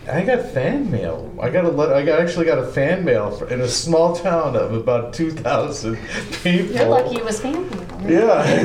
[0.09, 1.33] I got fan mail.
[1.41, 4.15] I got a let, I got, actually got a fan mail for, in a small
[4.15, 5.97] town of about two thousand
[6.43, 6.75] people.
[6.75, 7.85] You're lucky it was family.
[8.07, 8.63] Yeah,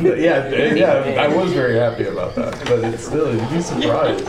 [0.00, 1.22] yeah, yeah.
[1.22, 4.26] I was very happy about that, but it's still you'd be surprised.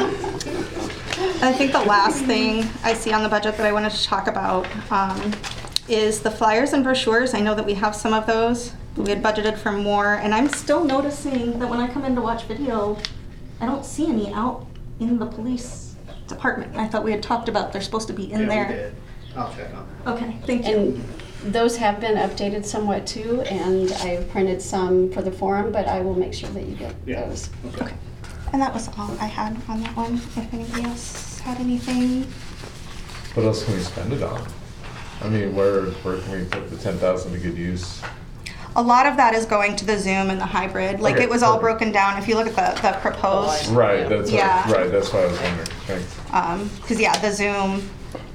[1.41, 4.28] I think the last thing I see on the budget that I wanted to talk
[4.28, 5.34] about um,
[5.89, 7.34] is the flyers and brochures.
[7.34, 8.72] I know that we have some of those.
[8.96, 12.22] We had budgeted for more, and I'm still noticing that when I come in to
[12.22, 12.98] watch video,
[13.60, 14.68] I don't see any out
[15.00, 15.94] in the police
[16.27, 16.75] department.
[16.75, 18.67] I thought we had talked about they're supposed to be in Yeah, we there.
[18.67, 18.95] did.
[19.35, 20.13] I'll check on that.
[20.15, 20.77] Okay, thank you.
[20.77, 25.88] And those have been updated somewhat too, and I've printed some for the forum, but
[25.88, 27.25] I will make sure that you get Yeah.
[27.25, 27.49] those.
[27.79, 27.93] Okay.
[28.53, 30.15] And that was all I had on that one.
[30.15, 32.25] If anybody else had anything.
[33.33, 34.41] What else can we spend it on?
[35.21, 38.01] I mean, where where can we put the ten thousand to good use?
[38.77, 40.99] A lot of that is going to the Zoom and the hybrid.
[40.99, 41.79] Like Okay, it was all perfect.
[41.79, 42.17] broken down.
[42.17, 44.67] If you look at the, the proposed, Right, that's Yeah.
[44.67, 44.91] what, right.
[44.91, 45.67] That's why I was wondering.
[45.88, 46.75] Thanks.
[46.81, 47.89] because yeah, the Zoom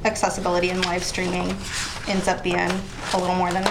[0.04, 1.54] accessibility and live streaming
[2.08, 2.56] ends up being
[3.12, 3.64] a little more than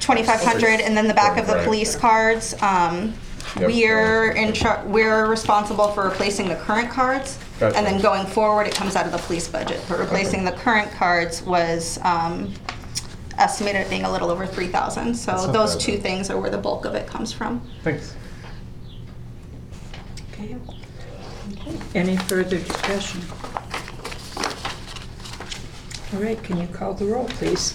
[0.00, 0.80] 2,500.
[0.80, 3.14] And then the back of the police cards, um,
[3.60, 3.68] Yep.
[3.70, 7.38] we're in char- we're responsible for replacing the current cards.
[7.60, 7.76] Gotcha.
[7.76, 9.80] And then going forward, it comes out of the police budget.
[9.88, 12.52] But replacing the current cards was um,
[13.38, 15.14] estimated at being a little over 3,000.
[15.14, 16.02] So not those bad, two though.
[16.02, 17.60] things are where the bulk of it comes from.
[17.82, 18.14] Thanks.
[20.32, 20.56] Okay.
[20.56, 21.78] okay.
[21.94, 23.20] Any further discussion?
[26.14, 27.74] All right, can you call the roll, please?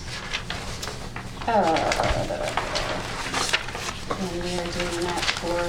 [1.47, 2.55] Uh,
[4.11, 5.59] And we are doing that for,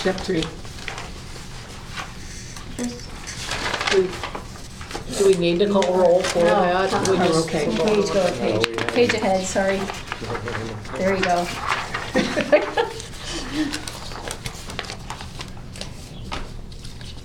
[0.00, 0.44] Step three.
[3.90, 4.08] Do
[5.18, 6.44] do we need to call roll for No.
[6.88, 7.08] that?
[7.08, 7.26] We Uh-uh.
[7.28, 7.66] just- Okay.
[7.66, 9.80] page, go, page, page ahead, sorry.
[10.98, 11.46] There you go.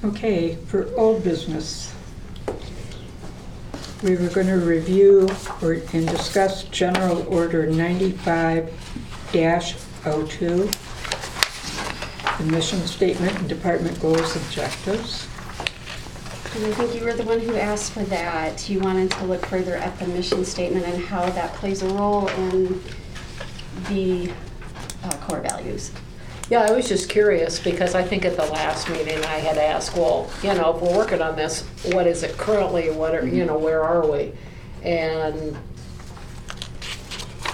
[0.03, 1.93] Okay, for old business,
[4.03, 5.27] we were going to review
[5.63, 8.69] or and discuss General Order 95-5
[10.03, 10.69] O2,
[12.37, 15.27] the mission statement and department goals, objectives.
[16.55, 18.69] And I think you were the one who asked for that.
[18.69, 22.27] You wanted to look further at the mission statement and how that plays a role
[22.29, 22.81] in
[23.89, 24.31] the
[25.03, 25.91] uh, core values.
[26.49, 29.97] Yeah, I was just curious because I think at the last meeting I had asked,
[29.97, 32.89] well, you know, if we're working on this, what is it currently?
[32.89, 34.31] What are, you know, where are we?
[34.83, 35.57] And,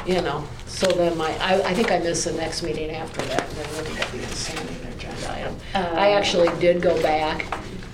[0.05, 3.47] you know, so then my, I, I think I missed the next meeting after that
[3.47, 5.55] and then looking at the agenda item.
[5.73, 7.45] I Uh, actually did go back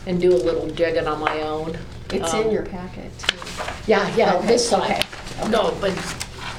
[0.07, 1.77] and do a little digging on my own.
[2.11, 3.37] It's Um, in your packet too.
[3.85, 5.05] Yeah, yeah, Okay, this side.
[5.49, 5.93] No, but,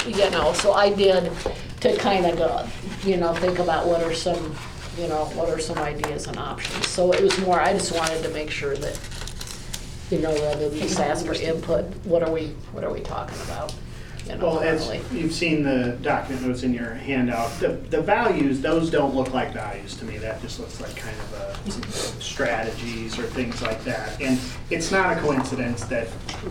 [0.06, 1.32] you know, so I did
[1.80, 2.66] to kind of go,
[3.04, 4.54] you know, think about what are some,
[4.98, 6.86] you know, what are some ideas and options.
[6.88, 8.98] So it was more, I just wanted to make sure that,
[10.10, 13.38] you know, rather than just ask for input, what are we, what are we talking
[13.46, 13.72] about?
[14.28, 18.60] You know, Well, as you've seen the document notes in your handout, the, the values,
[18.60, 20.18] those don't look like values to me.
[20.18, 21.58] That just looks like kind of a,
[22.22, 24.20] strategies or things like that.
[24.20, 24.38] And
[24.70, 26.08] it's not a coincidence that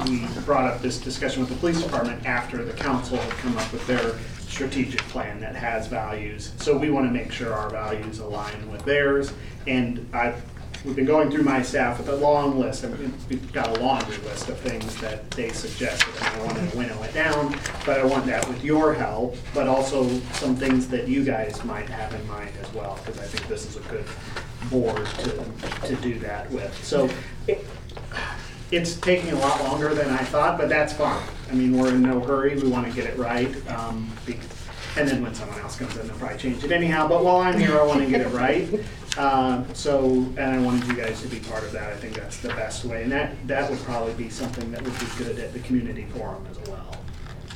[0.08, 3.72] we brought up this discussion with the police department after the council had come up
[3.72, 4.16] with their
[4.48, 6.54] strategic plan that has values.
[6.58, 9.32] So we want to make sure our values align with theirs.
[9.68, 10.34] And I,
[10.86, 13.80] we've been going through my staff with a long list, and we've- we've got a
[13.82, 18.00] laundry list of things that they suggested, and I wanted to winnow it down, but
[18.00, 22.14] I want that with your help, but also some things that you guys might have
[22.14, 24.06] in mind as well, because I think this is a good
[24.70, 26.78] board to, to do that with.
[26.84, 27.10] So
[27.48, 27.66] it-
[28.72, 31.22] it's taking a lot longer than I thought, but that's fine.
[31.50, 33.54] I mean, we're in no hurry, we want to get it right.
[33.70, 34.10] um,
[34.98, 37.60] And then when someone else comes in, they'll probably change it anyhow, but while I'm
[37.60, 38.68] here, I want to get it right.
[39.18, 42.38] Um, So, and I wanted you guys to be part of that, I think that's
[42.38, 43.04] the best way.
[43.04, 46.46] And that, that would probably be something that would be good at the community forum
[46.50, 46.98] as well,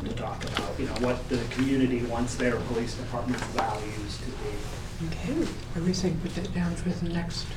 [0.04, 5.08] to talk about, you know, what the community wants their police department's values to be.
[5.08, 7.48] Okay, everything, put that down for the next,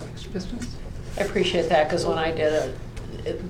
[0.00, 0.76] next business.
[1.18, 2.78] I appreciate that, because when I did it,
[3.24, 3.42] it,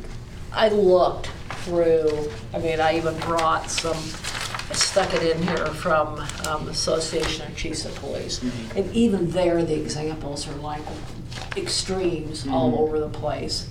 [0.53, 1.31] I looked
[1.65, 7.47] through, I mean, I even brought some, I stuck it in here from um, Association
[7.47, 8.41] of Chiefs of Police.
[8.41, 8.77] Mhm.
[8.77, 10.83] And even there, the examples are like
[11.57, 12.79] extremes all Mhm.
[12.79, 13.69] over the place.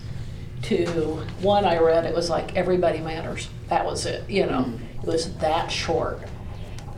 [0.64, 3.50] To, one I read, it was like, everybody matters.
[3.70, 4.80] That was it, you know, Mhm.
[5.04, 6.22] it was that short.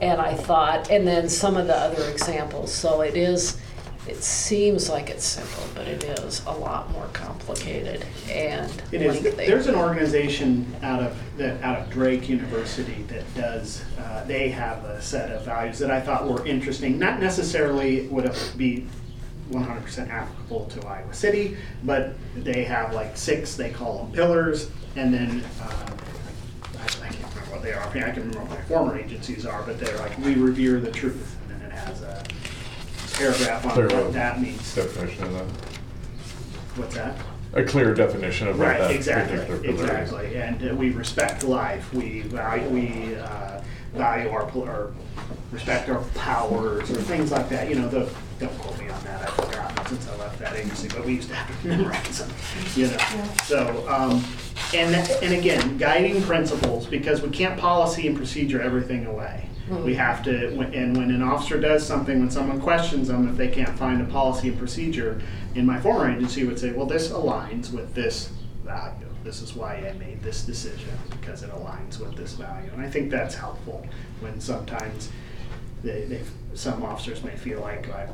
[0.01, 3.57] And I thought, and then some of the other examples, so it is,
[4.07, 9.23] it seems like it's simple, but it is a lot more complicated and It is,
[9.23, 9.47] lengthy.
[9.47, 14.83] there's an organization out of, that, out of Drake University that does, uh, they have
[14.85, 18.85] a set of values that I thought were interesting, not necessarily would be
[19.49, 24.11] one hundred percent applicable to Iowa City, but they have like six, they call them
[24.11, 25.65] pillars, and then, uh,
[26.79, 28.97] I I can't remember what they are, I mean, I can remember what my former
[28.97, 32.23] agencies are, but they're like, we revere the truth, and then it has a
[33.17, 34.75] paragraph on Clear what that means.
[34.75, 35.45] Definition of that.
[36.77, 37.17] What's that?
[37.53, 40.11] A clear definition of what Right, that exactly, particular pillar is.
[40.11, 40.35] exactly.
[40.35, 43.61] And uh, we respect life, we value, we uh,
[43.93, 44.93] value our, pol- or
[45.53, 49.21] respect our powers, or things like that, you know, the, don't quote me on that,
[49.21, 52.29] I've forgotten since I left that agency, but we used to have to memorize them,
[52.75, 52.97] you know?
[53.45, 54.21] So, um,
[54.73, 59.47] and, that- and again, guiding principles, because we can't policy and procedure everything away.
[59.69, 59.99] We hmm.
[59.99, 63.47] have to, when- and when an officer does something, when someone questions them, if they
[63.47, 65.21] can't find a policy and procedure,
[65.55, 68.29] in my former agency would say, well, this aligns with this
[68.63, 69.07] value.
[69.23, 72.69] This is why I made this decision, because it aligns with this value.
[72.73, 73.85] And I think that's helpful
[74.19, 75.09] when sometimes
[75.83, 76.21] they, they,
[76.53, 78.07] some officers may feel like I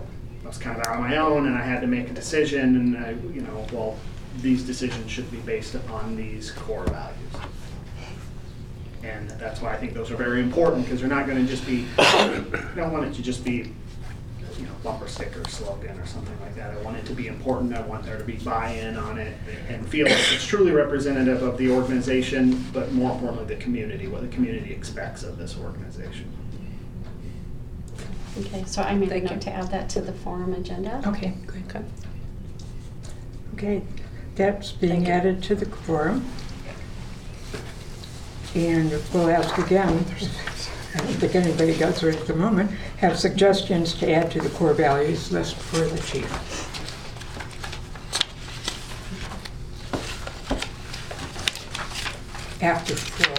[0.46, 2.98] was kind of out on my own and I had to make a decision and
[2.98, 3.98] I, you know, well,
[4.38, 7.34] these decisions should be based upon these core values.
[9.04, 11.86] And that's why I think those are very important, because they're not gonna just be,
[11.98, 12.44] I
[12.76, 13.74] don't want it to just be,
[14.60, 16.74] you know, bumper sticker slogan or something like that.
[16.74, 19.36] I want it to be important, I want there to be buy-in on it
[19.70, 24.22] and feel like it's truly representative of the organization, but more importantly, the community, what
[24.22, 26.32] the community expects of this organization.
[28.40, 29.30] Okay, so I made a Thank you.
[29.32, 31.02] note to add that to the forum agenda.
[31.08, 31.64] Okay, good.
[31.68, 31.84] Okay.
[33.56, 33.82] Okay,
[34.36, 35.14] that's being Thank you.
[35.14, 36.26] added to the quorum.
[38.54, 40.06] And we'll ask again,
[40.94, 44.50] I don't think anybody does right at the moment, have suggestions to add to the
[44.50, 46.30] core values list for the chief.
[52.62, 53.38] After four.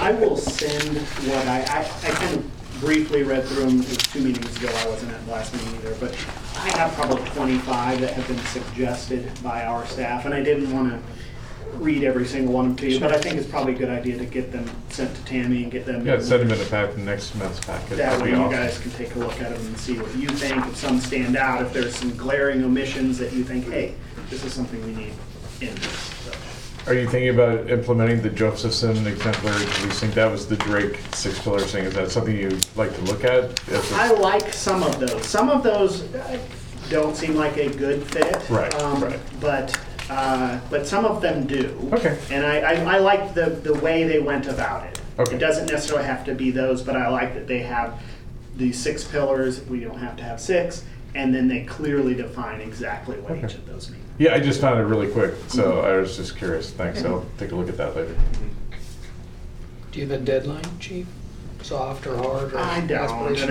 [0.00, 3.96] I will send what I, I, I kind of briefly read through them, it was
[3.96, 6.12] two meetings ago, I wasn't at the last meeting either, but
[6.54, 11.02] I have probably twenty-five that have been suggested by our staff, and I didn't wanna
[11.74, 14.24] read every single one to you, but I think it's probably a good idea to
[14.24, 16.04] get them sent to Tammy and get them.
[16.06, 17.90] Yeah, send them in a pack, the next month's packet.
[17.90, 18.52] That That'd way be you awesome.
[18.58, 21.36] guys can take a look at them and see what you think, if some stand
[21.36, 23.94] out, if there's some glaring omissions that you think, hey,
[24.30, 25.12] this is something we need
[25.60, 26.14] in this.
[26.24, 26.32] So,
[26.86, 30.10] Are you thinking about implementing the Josephson exemplary policing?
[30.12, 31.84] That was the Drake six pillar thing.
[31.84, 33.44] Is that something you'd like to look at?
[33.68, 35.24] If I it's- like some of those.
[35.26, 36.38] Some of those uh,
[36.88, 38.48] don't seem like a good fit.
[38.48, 39.20] Right, um, right.
[39.40, 39.78] But,
[40.10, 41.90] uh, but some of them do.
[41.92, 42.18] Okay.
[42.30, 45.00] And I, I, I like the, the way they went about it.
[45.18, 45.36] Okay.
[45.36, 48.00] It doesn't necessarily have to be those, but I like that they have
[48.56, 49.60] these six pillars.
[49.66, 50.84] We don't have to have six.
[51.14, 54.02] And then they clearly define exactly what each of those mean.
[54.18, 56.70] Yeah, I just found it really quick, so I was just curious.
[56.70, 57.04] Thanks.
[57.04, 58.16] I'll take a look at that later.
[59.90, 61.06] Do you have a deadline, chief?
[61.68, 63.06] Soft or hard or I don't, and I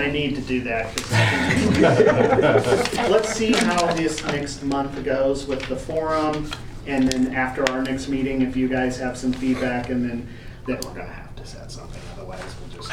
[0.08, 0.12] aspirational?
[0.12, 0.96] need to do that.
[0.96, 6.50] 'cause- Let's see how this next month goes with the forum,
[6.88, 10.26] and then after our next meeting, if you guys have some feedback, and then,
[10.66, 12.90] then we're gonna have to set something, otherwise we'll just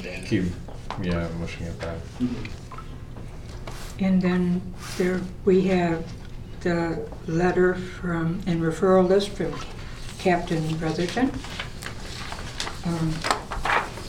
[0.00, 0.26] stand.
[0.26, 0.46] Keep,
[1.00, 1.98] yeah, mushing it back.
[4.00, 4.60] And then
[4.96, 6.04] there, we have
[6.62, 9.54] the letter from, and referral list from
[10.18, 11.30] Captain Brotherton.
[12.84, 13.14] Um,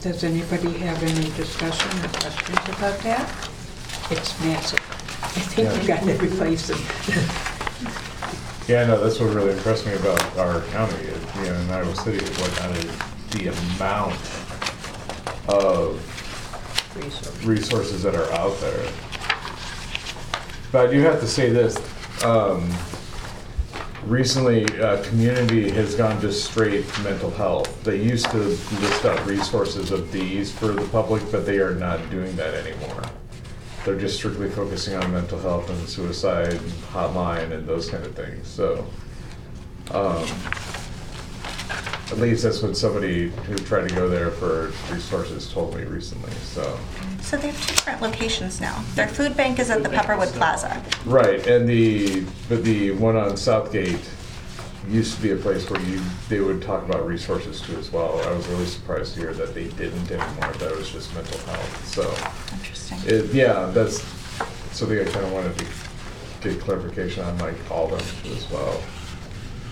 [0.02, 3.50] Does anybody have any discussion or questions about that?
[4.10, 4.80] It's massive.
[4.80, 6.80] I think we got to replace them.
[8.70, 11.94] Yeah, no, that's what really impressed me about our county, is, you know, in Iowa
[11.96, 14.16] City, is what kind of the amount
[15.50, 16.00] of
[17.46, 18.92] resources that are out there.
[20.72, 21.76] But I do have to say this,
[22.24, 22.72] um,
[24.06, 27.84] recently, uh, community has gone just straight mental health.
[27.84, 32.10] They used to list out resources of these for the public, but they are not
[32.10, 33.04] doing that anymore.
[33.86, 36.60] They're just strictly focusing on mental health and suicide
[36.92, 38.86] hotline and those kind of things, so.
[39.92, 40.28] um,
[42.12, 46.32] At least that's what somebody who tried to go there for resources told me recently,
[46.44, 46.78] so.
[47.22, 48.84] So they have two different locations now.
[48.96, 50.82] Their food bank is at the Pepperwood Plaza.
[51.06, 54.00] Right, and the, but the one on Southgate
[54.88, 58.20] used to be a place where you, they would talk about resources too as well.
[58.28, 61.88] I was really surprised to hear that they didn't anymore, that was just mental health,
[61.88, 62.02] so.
[62.58, 62.98] Interesting.
[63.06, 64.02] It, yeah, that's
[64.72, 65.66] something I kind of wanted to
[66.42, 68.82] get clarification on, like all of them as well.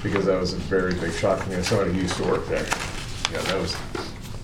[0.03, 2.45] Because that was a very big shock to me, as somebody who used to work
[2.47, 2.65] there.
[3.31, 3.75] Yeah, that was,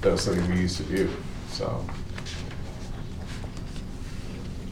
[0.02, 1.10] that was something we used to do,
[1.50, 1.86] so.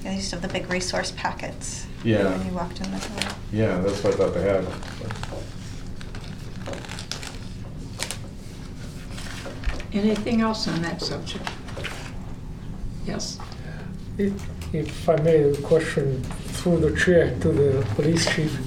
[0.04, 1.86] They used to have the big resource packets.
[2.04, 2.36] Yeah.
[2.38, 3.32] When you walked in the door.
[3.52, 4.66] Yeah, that's what I thought they had.
[9.94, 11.48] Anything else on that subject?
[13.06, 13.38] Yes?
[14.18, 14.34] If
[14.74, 18.58] if I may, a question through the chair to the police chief.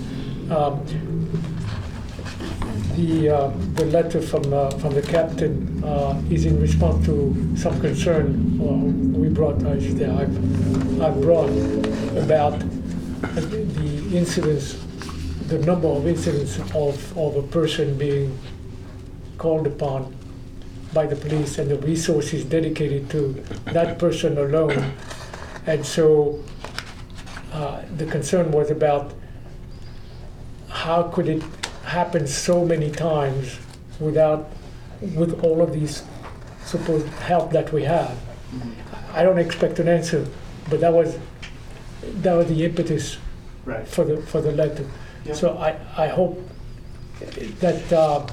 [0.50, 0.84] Um,
[2.96, 7.80] The, uh, the letter from, uh, from the captain uh, is in response to some
[7.80, 8.26] concern
[8.62, 10.30] uh, we brought, I should say, I've,
[11.00, 11.50] I brought
[12.16, 12.58] about
[13.34, 14.74] the incidents,
[15.48, 18.38] the number of incidents of, of a person being
[19.38, 20.16] called upon
[20.92, 23.32] by the police and the resources dedicated to
[23.72, 24.94] that person alone.
[25.66, 26.42] And so
[27.52, 29.12] uh, the concern was about
[30.68, 31.42] how could it
[31.84, 33.58] happen so many times
[33.98, 34.50] without,
[35.14, 36.04] with all of these
[36.64, 38.16] supposed help that we have.
[39.12, 40.26] I don't expect an answer,
[40.70, 41.18] but that was,
[42.22, 43.18] that was the impetus
[43.64, 43.86] Right.
[43.88, 44.86] for the, for the letter.
[45.32, 46.38] So I, I hope
[47.60, 48.26] that uh,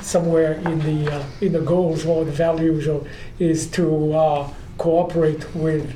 [0.00, 3.06] somewhere in the, uh, in the goals or the values or,
[3.38, 5.94] is to uh, cooperate with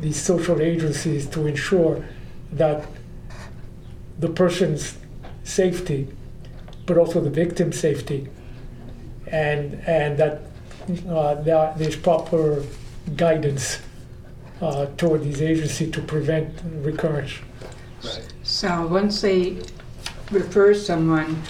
[0.00, 2.02] the social agencies to ensure
[2.52, 2.86] that
[4.18, 4.96] the person's
[5.44, 6.08] safety,
[6.86, 8.28] but also the victim's safety,
[9.26, 10.40] and, and that
[11.08, 12.64] uh, there, there's proper
[13.16, 13.78] guidance
[14.62, 17.32] uh, toward these agencies to prevent recurrence.
[18.04, 18.32] Right.
[18.42, 19.58] So once they
[20.30, 21.42] refer someone,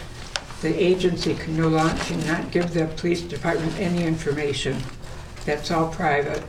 [0.62, 4.82] the agency can no longer, cannot give the police department any information.
[5.44, 6.42] That's all private.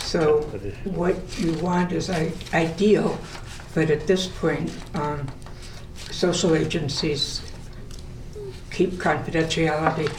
[0.00, 0.42] So
[0.84, 3.18] what you want is i- ideal,
[3.74, 5.28] but at this point, um,
[6.10, 7.40] social agencies
[8.70, 10.12] keep confidentiality.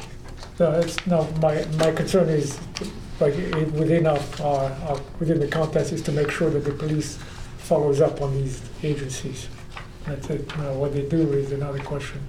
[0.60, 2.58] No, it's, no, my, my concern is,
[3.22, 6.72] like, i- within our, our, our- within the context is to make sure that the
[6.72, 7.18] police
[7.58, 9.48] follows up on these agencies.
[10.06, 12.20] That's it, Now, what they do is another question.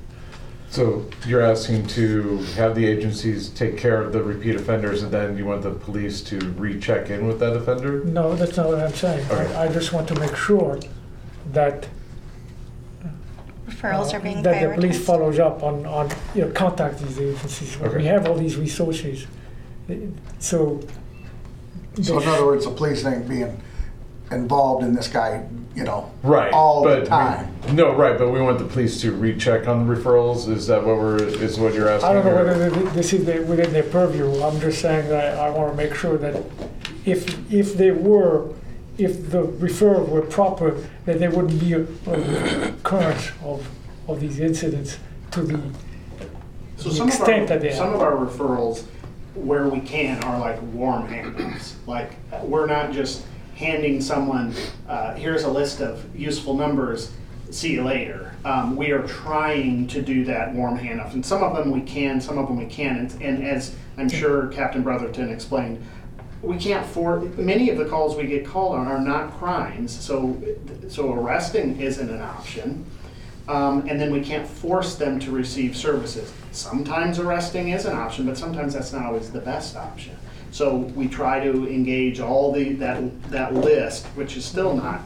[0.68, 5.36] So you're asking to have the agencies take care of the repeat offenders and then
[5.36, 8.05] you want the police to recheck in with that offender?
[8.05, 9.26] No, that's not what I'm saying.
[9.30, 9.55] Okay.
[9.55, 10.78] I, I just want to make sure
[11.53, 11.88] that
[13.68, 17.18] referrals uh, are being that the police follows up on, on, you know, contact these
[17.18, 17.78] agencies.
[17.78, 19.26] When We have all these resources, Uh,
[20.39, 20.80] so.
[22.03, 23.61] So in other words, the police ain't being
[24.30, 26.51] involved in this guy, you know, Right.
[26.51, 27.49] all but the we- time.
[27.74, 30.49] no, right, but we want the police to recheck on the referrals.
[30.51, 32.09] Is that what we're, is what you're asking?
[32.09, 34.26] I don't know or- whether this is the- within their purview.
[34.43, 36.43] I'm just saying that I want to make sure that
[37.05, 38.47] if, if they were,
[38.97, 43.68] if the referral were proper, that there wouldn't be a a recurrence of,
[44.09, 44.97] of these incidents
[45.33, 45.61] to the
[46.78, 47.97] So the some of extent our, that they some have.
[47.97, 48.85] of our referrals,
[49.35, 51.74] where we can, are like warm handoffs.
[51.87, 52.12] Like,
[52.43, 53.24] we're not just
[53.57, 54.55] handing someone,
[54.89, 57.12] uh, here's a list of useful numbers,
[57.51, 58.35] see you later.
[58.45, 62.20] Um, we are trying to do that warm handoff, and some of them we can,
[62.20, 63.12] some of them we can't.
[63.12, 65.85] And, and as I'm sure Captain Brotherton explained,
[66.41, 70.43] we can't for, many of the calls we get called on are not crimes, so,
[70.89, 72.85] so arresting isn't an option.
[73.49, 76.32] Um, and then we can't force them to receive services.
[76.53, 80.16] Sometimes arresting is an option, but sometimes that's not always the best option.
[80.53, 85.01] So we try to engage all the, that, that list, which is still not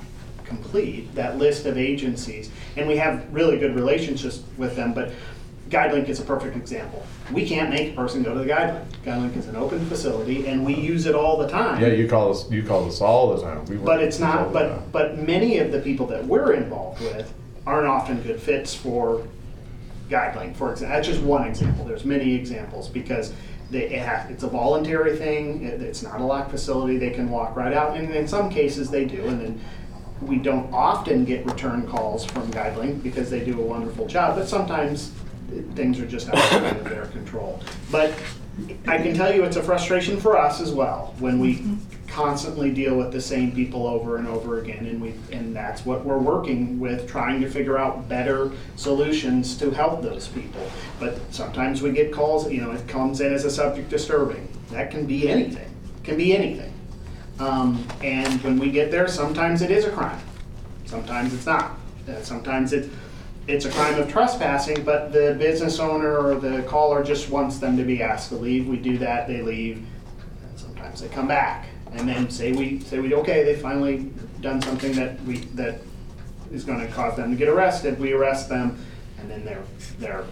[0.44, 2.50] complete, that list of agencies.
[2.76, 5.12] And we have really good relationships with them, but
[5.70, 7.04] GuideLink is a perfect example.
[7.32, 8.84] We can't make a person go to the GuideLink.
[9.04, 11.80] GuideLink is an open facility and we use it all the time.
[11.80, 13.64] Yeah, you call us, you call us all the time.
[13.66, 14.82] We work But it's with all not, the time.
[14.92, 17.32] but, but many of the people that we're involved with
[17.66, 19.26] aren't often good fits for
[20.08, 20.96] GuideLink, for example.
[20.96, 21.84] That's just one example.
[21.84, 23.32] There's many examples because
[23.70, 25.64] they, has, it's a voluntary thing.
[25.64, 26.96] It, it's not a locked facility.
[26.96, 27.96] They can walk right out.
[27.96, 29.26] And in some cases they do.
[29.26, 29.60] And then
[30.22, 34.36] we don't often get return calls from GuideLink because they do a wonderful job.
[34.36, 35.12] But sometimes
[35.74, 37.60] things are just outside of their control.
[37.90, 38.12] But
[38.86, 41.64] I can tell you it's a frustration for us as well when we
[42.16, 46.02] constantly deal with the same people over and over again and we and that's what
[46.02, 50.66] we're working with trying to figure out better solutions to help those people
[50.98, 54.90] but sometimes we get calls you know it comes in as a subject disturbing that
[54.90, 55.70] can be anything
[56.04, 56.72] can be anything
[57.38, 60.18] um, and when we get there sometimes it is a crime
[60.86, 62.90] sometimes it's not uh, sometimes it
[63.46, 67.76] it's a crime of trespassing, but the business owner or the caller just wants them
[67.76, 68.66] to be asked to leave.
[68.66, 71.68] We do that, they leave, and sometimes they come back.
[71.96, 75.80] And then say we, say we, okay, they finally done something that we, that
[76.52, 78.78] is gonna cause them to get arrested, we arrest them,
[79.18, 79.64] and then they're,
[79.98, 80.24] they're,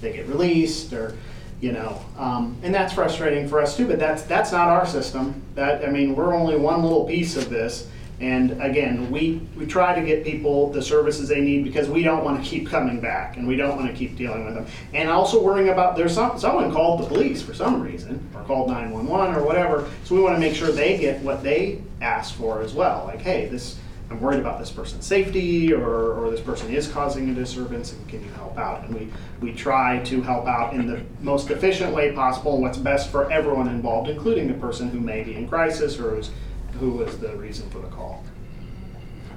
[0.00, 1.16] they get released, or,
[1.60, 5.42] you know, um, and that's frustrating for us too, but that's, that's not our system.
[5.54, 7.88] That, I mean, we're only one little piece of this.
[8.22, 12.24] And again, we, we try to get people the services they need because we don't
[12.24, 14.64] want to keep coming back and we don't want to keep dealing with them.
[14.94, 18.68] And also worrying about, there's some, someone called the police for some reason, or called
[18.68, 22.62] 911 or whatever, so we want to make sure they get what they ask for
[22.62, 23.06] as well.
[23.06, 23.76] Like, hey, this,
[24.08, 28.08] I'm worried about this person's safety or, or this person is causing a disturbance and
[28.08, 28.84] can you help out?
[28.84, 29.08] And we,
[29.40, 33.66] we try to help out in the most efficient way possible what's best for everyone
[33.66, 36.30] involved, including the person who may be in crisis or who's,
[36.78, 38.24] who was the reason for the call.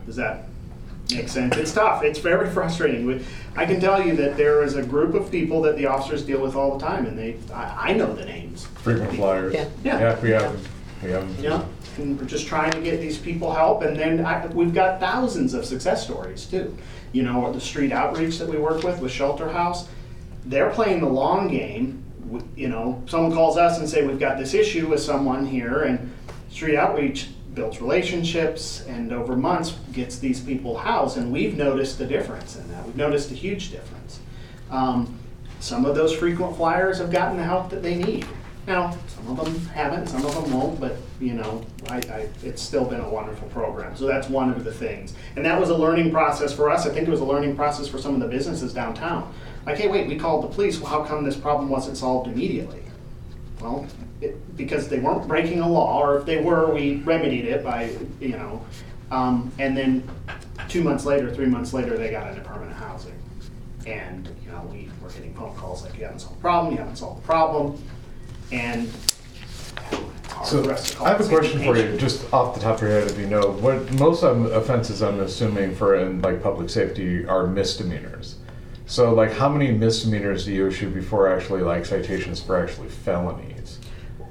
[0.05, 0.47] Does that
[1.13, 1.55] make sense?
[1.57, 2.03] It's tough.
[2.03, 3.05] It's very frustrating.
[3.05, 3.23] We-
[3.55, 6.41] I can tell you that there is a group of people that the officers deal
[6.41, 8.65] with all the time, and they, I, I know the names.
[8.75, 9.53] Frequent flyers.
[9.53, 9.69] Yeah.
[9.83, 9.99] Yeah.
[9.99, 10.67] Yeah, we have,
[11.03, 11.39] we have.
[11.39, 11.65] Yeah,
[11.97, 15.53] and we're just trying to get these people help, and then I, we've got thousands
[15.53, 16.75] of success stories too.
[17.13, 19.87] You know, the street outreach that we work with with Shelter House,
[20.45, 22.03] they're playing the long game.
[22.57, 26.11] You know, someone calls us and say we've got this issue with someone here, and
[26.55, 32.07] street outreach builds relationships and over months gets these people housed, and we've noticed a
[32.07, 32.85] difference in that.
[32.85, 34.21] We've noticed a huge difference.
[34.71, 35.19] Um,
[35.59, 38.25] some of those frequent flyers have gotten the help that they need.
[38.67, 42.61] Now, some of them haven't, some of them won't, but you know, I, I, it's
[42.61, 43.95] still been a wonderful program.
[43.97, 45.13] So that's one of the things.
[45.35, 46.85] And that was a learning process for us.
[46.85, 49.33] I think it was a learning process for some of the businesses downtown.
[49.65, 50.79] Like, hey, wait, we called the police.
[50.79, 52.81] Well, how come this problem wasn't solved immediately?
[53.61, 53.87] Well,
[54.21, 57.95] it, because they weren't breaking a law, or if they were, we remedied it by,
[58.19, 58.65] you know,
[59.11, 60.07] um, and then
[60.67, 63.13] two months later, three months later, they got into permanent housing.
[63.85, 66.79] And, you know, we were getting phone calls like, you haven't solved the problem, you
[66.79, 67.81] haven't solved the problem,
[68.51, 69.73] and it's
[70.31, 72.61] hard So for us to call I have a question for you, just off the
[72.61, 76.21] top of your head, if you know, what, most of offenses I'm assuming for in
[76.21, 78.34] like public safety are misdemeanors.
[78.85, 83.79] So like how many misdemeanors do you issue before actually like citations for actually felonies?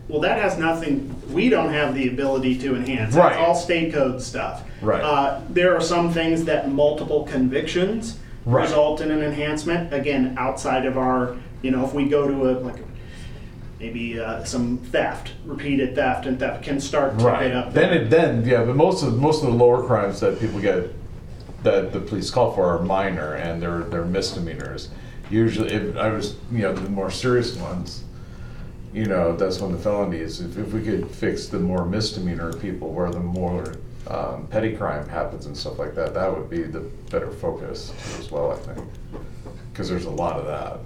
[0.08, 3.14] Well, that has nothing, we don't have the ability to enhance.
[3.14, 3.30] Right.
[3.34, 4.62] That's all state code stuff.
[4.82, 5.02] Right.
[5.02, 8.64] Uh, there are some things that multiple convictions Right.
[8.64, 9.94] result in an enhancement.
[9.94, 12.74] Again, outside of our, you know, if we go to a, like,
[13.80, 17.52] maybe uh, some theft, repeated theft and theft can start to get Right.
[17.52, 18.02] up Then there.
[18.02, 20.92] it, then, yeah, but most of, most of the lower crimes that people get
[21.64, 24.90] that the police call for are minor and they're, they're misdemeanors.
[25.30, 28.04] Usually, if I was, you know, the more serious ones,
[28.92, 30.40] you know, that's when the felonies.
[30.40, 33.74] If, if we could fix the more misdemeanor people where the more
[34.06, 38.30] um, petty crime happens and stuff like that, that would be the better focus as
[38.30, 38.86] well, I think.
[39.72, 40.78] Because there's a lot of that.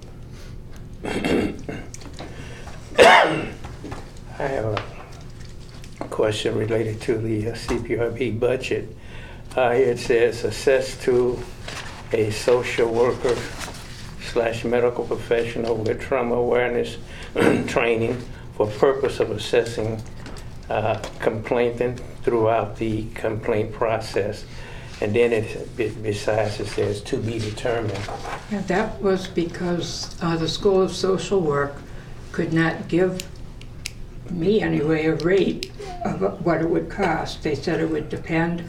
[4.39, 4.83] I have
[5.99, 8.95] a question related to the uh, CPRB budget.
[9.59, 11.37] Uh, It says assess to
[12.13, 13.35] a social worker
[14.31, 16.95] slash medical professional with trauma awareness
[17.67, 18.15] training
[18.55, 20.01] for purpose of assessing
[20.69, 24.45] uh, complainant throughout the complaint process.
[25.01, 27.99] And then it, be- besides, it says to be determined.
[28.67, 31.73] That was because uh, the School of Social Work
[32.31, 33.27] could not give
[34.31, 35.69] me anyway a rate
[36.05, 37.43] of what it would cost.
[37.43, 38.63] They said it would depend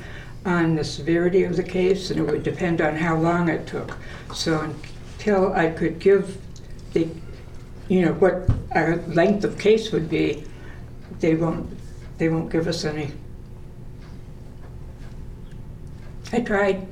[0.44, 3.96] on the severity of the case and it would depend on how long it took.
[4.34, 6.38] So until I could give
[6.92, 7.08] the,
[7.88, 10.44] you know, what our length of case would be,
[11.20, 11.68] they won't,
[12.18, 13.12] they won't give us any.
[16.32, 16.86] I tried.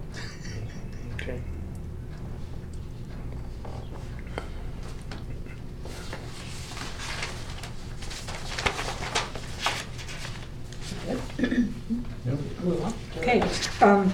[13.42, 14.12] Okay, um,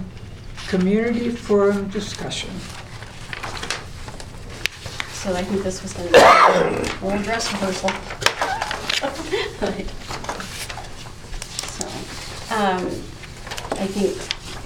[0.69, 2.51] community forum discussion.
[5.13, 6.17] So I think this was gonna be
[7.09, 7.91] a dress rehearsal.
[11.71, 11.87] So,
[12.55, 12.87] um,
[13.81, 14.17] I think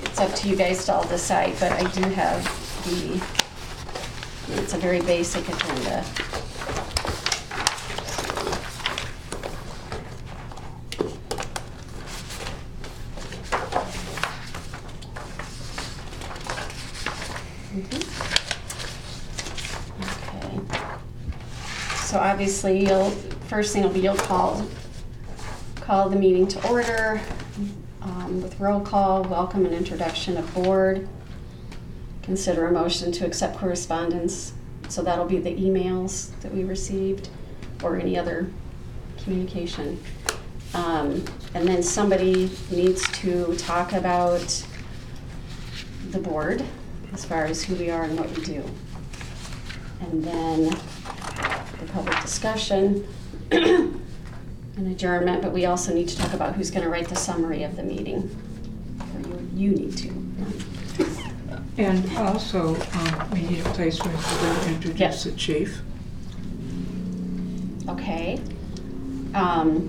[0.04, 2.42] it's up to you guys to all decide, but I do have
[2.84, 3.20] the,
[4.60, 6.04] it's a very basic agenda.
[22.38, 23.10] Obviously, you'll,
[23.48, 24.64] first thing will be you'll call,
[25.74, 27.20] call the meeting to order
[28.00, 31.08] um, with roll call, welcome and introduction of board.
[32.22, 34.52] Consider a motion to accept correspondence.
[34.88, 37.28] So that'll be the emails that we received
[37.82, 38.48] or any other
[39.24, 40.00] communication.
[40.74, 41.24] Um,
[41.54, 44.64] And then somebody needs to talk about
[46.10, 46.64] the board
[47.12, 48.62] as far as who we are and what we do.
[50.02, 51.17] And then the
[51.92, 53.06] public discussion,
[53.50, 54.00] and
[54.76, 57.82] adjournment, but we also need to talk about who's gonna write the summary of the
[57.82, 58.30] meeting.
[59.14, 60.18] Or you, you need to.
[61.78, 65.24] And also, um, we need a place where we can introduce Yes.
[65.24, 65.80] the chief.
[67.88, 68.40] Okay.
[69.34, 69.88] Um,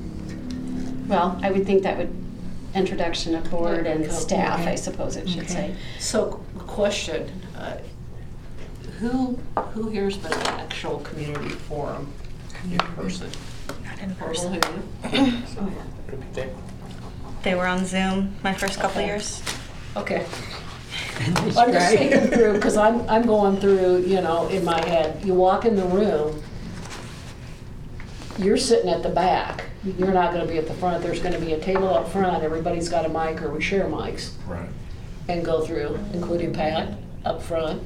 [1.08, 2.14] Well, I would think that would,
[2.76, 5.74] introduction of board and staff, I suppose it should say.
[6.00, 7.78] So, question, uh,
[9.00, 9.38] who,
[9.74, 12.12] who here's been an actual community forum
[12.72, 13.30] in person?
[13.86, 15.32] Not in Person person.
[15.52, 15.72] who?
[16.12, 16.50] Repeat.
[17.44, 19.08] They were on Zoom my first couple Okay.
[19.08, 19.42] years.
[19.96, 20.26] Okay.
[21.20, 21.96] I'm just try.
[21.98, 25.76] thinking through, because I'm, I'm going through, you know, in my head, you walk in
[25.76, 26.42] the room,
[28.38, 31.54] you're sitting at the back, you're not gonna be at the front, there's gonna be
[31.54, 34.70] a table up front, everybody's got a mic, or we share mics, Right.
[35.28, 36.94] and go through, including Pat
[37.26, 37.82] up front.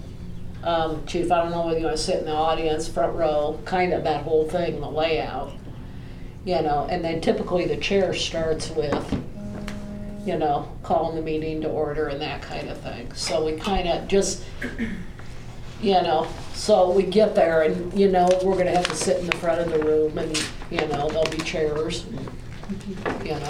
[0.63, 3.93] Um, Chief, I don't know whether you wanna sit in the audience, front row, kind
[3.93, 5.51] of that whole thing, the layout.
[6.45, 9.23] You know, and then typically the chair starts with,
[10.25, 13.13] you know, calling the meeting to order and that kind of thing.
[13.13, 14.43] So we kind of just,
[15.81, 19.25] you know, so we get there and, you know, we're gonna have to sit in
[19.27, 20.37] the front of the room and,
[20.69, 22.05] you know, there'll be chairs,
[23.23, 23.49] you know.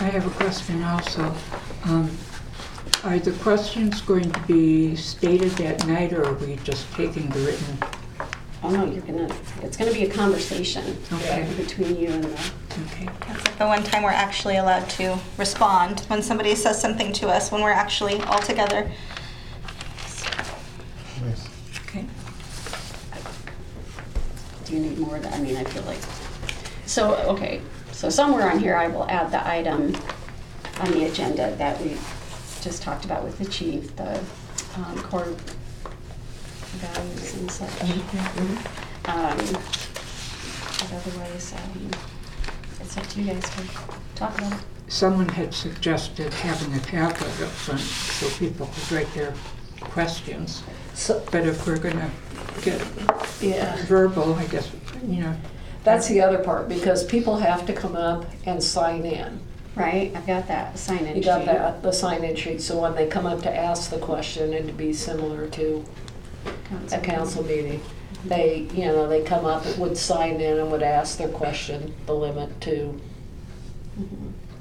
[0.00, 1.34] I have a question also.
[1.84, 2.16] Um,
[3.08, 7.40] Are the questions going to be stated that night, or are we just taking the
[7.40, 7.78] written?
[8.62, 11.50] Oh, no, you're gonna, it's gonna be a conversation Okay.
[11.56, 13.08] between you and the, Okay.
[13.26, 17.28] That's like the one time we're actually allowed to respond when somebody says something to
[17.28, 18.92] us, when we're actually all together.
[21.24, 21.48] Nice.
[21.86, 22.04] Okay.
[24.66, 25.32] do you need more of that?
[25.32, 25.98] I mean, I feel like,
[26.84, 29.96] so, okay, so somewhere on here I will add the item
[30.80, 31.96] on the agenda that we
[32.68, 34.20] just talked about with the chief, the
[34.76, 35.34] um, core
[36.76, 37.80] values and such.
[39.06, 39.38] Um,
[40.78, 41.90] But otherwise, um,
[42.78, 43.62] it's up to you guys to
[44.14, 44.58] talk about it.
[44.88, 49.32] Someone had suggested having a tablet up front so people could write their
[49.80, 50.62] questions.
[50.92, 52.10] So, But if we're gonna
[52.62, 52.86] get
[53.40, 53.82] yeah.
[53.86, 54.70] verbal, I guess,
[55.06, 55.34] you know,
[55.84, 59.40] That's the other part, because people have to come up and sign in.
[59.78, 60.12] Right?
[60.14, 61.46] I've got that sign-in You got sheet.
[61.46, 64.92] that, the sign-in sheet, so when they come up to ask the question, it'd be
[64.92, 65.84] similar to
[66.92, 67.80] a council meeting.
[68.24, 72.14] They, you know, they come up, would sign in and would ask their question, the
[72.14, 73.00] limit to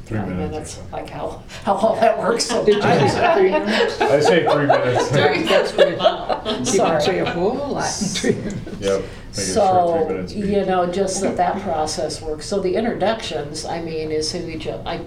[0.06, 0.78] Three five minutes.
[0.78, 3.12] minutes, like how, how all that works Did you sometimes.
[3.12, 4.02] say three minutes?
[4.02, 5.10] I say three minutes.
[5.10, 7.18] That's what it- You can say Sorry.
[7.20, 9.04] a whole lot in
[9.34, 9.56] three minutes.
[9.56, 9.56] Yep.
[9.56, 10.34] Make So, three minutes.
[10.36, 12.46] you know, just that that process works.
[12.46, 15.02] So the introductions, I mean, is who each, of- I,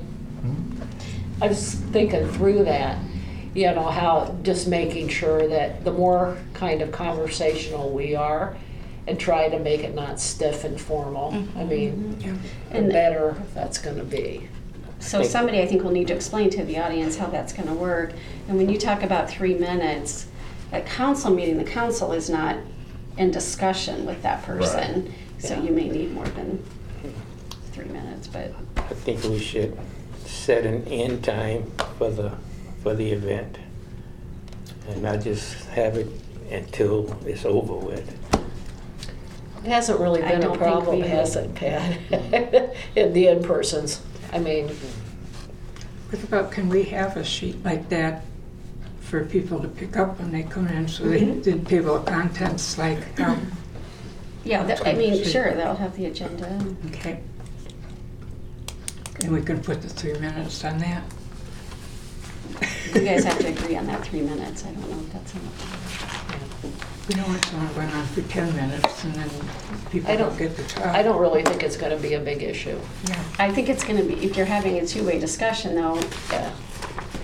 [1.43, 2.99] I was thinking through that,
[3.55, 8.57] you know, how, just making sure that the more kind of conversational we are
[9.07, 11.69] and try to make it not stiff and formal, I mm-hmm.
[11.69, 12.37] mean, mm-hmm.
[12.71, 14.49] the And- better that's gonna be.
[15.01, 18.13] So somebody, I think, will need to explain to the audience how that's gonna work.
[18.49, 20.27] And when you talk about three minutes,
[20.73, 22.57] at council meeting, the council is not
[23.17, 25.13] in discussion with that person.
[25.39, 25.63] So Yeah.
[25.63, 26.63] you may need more than
[27.73, 29.77] three minutes, but I think we should
[30.27, 32.33] set an end time for the,
[32.83, 33.59] for the event.
[34.89, 36.09] And not just have it
[36.51, 38.17] until it's over with.
[39.65, 41.99] It hasn't really I been a don't think problem, we- has it, Pat?
[42.97, 44.01] In the in-persons,
[44.33, 44.69] I mean,
[46.11, 48.25] What about, can we have a sheet like that
[49.11, 52.79] for people to pick up when they come in, so they, the table of contents,
[52.79, 53.51] like, um,
[54.45, 56.49] yeah, th- I mean, sure, they'll have the agenda.
[56.87, 57.21] okay.
[59.23, 61.03] And we can put the three minutes on that.
[62.95, 64.65] You guys have to agree on that three minutes.
[64.65, 67.09] I don't know if that's enough.
[67.09, 69.29] We don't want someone going on for ten minutes and then
[69.91, 70.87] people I don't don't- get the talk.
[70.87, 72.79] I don't really think it's gonna be a big issue.
[73.09, 73.23] Yeah.
[73.41, 76.01] I think it's gonna be, if you're having a two-way discussion though,
[76.31, 76.53] Yeah.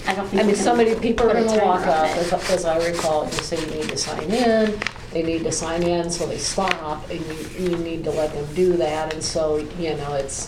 [0.09, 0.43] I don't think.
[0.43, 2.33] I we mean, can many people are put a gonna walk timer on up, it.
[2.33, 4.79] as, as I recall, you say you need to sign in,
[5.13, 8.47] they need to sign in, so they stop, and you, you need to let them
[8.55, 10.47] do that, and so, you know, it's,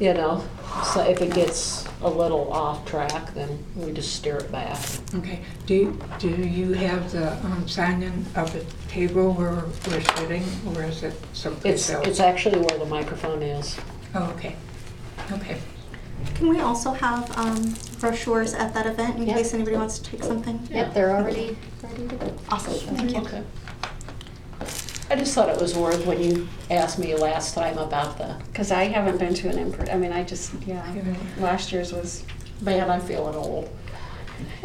[0.00, 0.44] you know,
[0.92, 4.78] so if it gets a little off track, then we just steer it back.
[5.14, 10.44] Okay, do, you- do you have the um, sign-in of the table where we're sitting,
[10.74, 12.06] or is it someplace It's, else?
[12.08, 13.78] it's actually where the microphone is.
[14.14, 14.56] Oh, okay,
[15.30, 15.58] okay.
[16.34, 19.34] Can we also have um, brochures at that event in Yeah.
[19.34, 20.60] case anybody wants to take something?
[20.70, 22.32] Yep, they're already ready to go.
[22.50, 23.20] Awesome, thank you.
[23.20, 23.42] Okay.
[25.10, 28.70] I just thought it was worth, when you asked me last time about the, Because
[28.72, 30.82] I haven't been to an imper, I mean, I just, yeah,
[31.38, 32.24] last year's was,
[32.62, 33.68] man, I'm feeling old.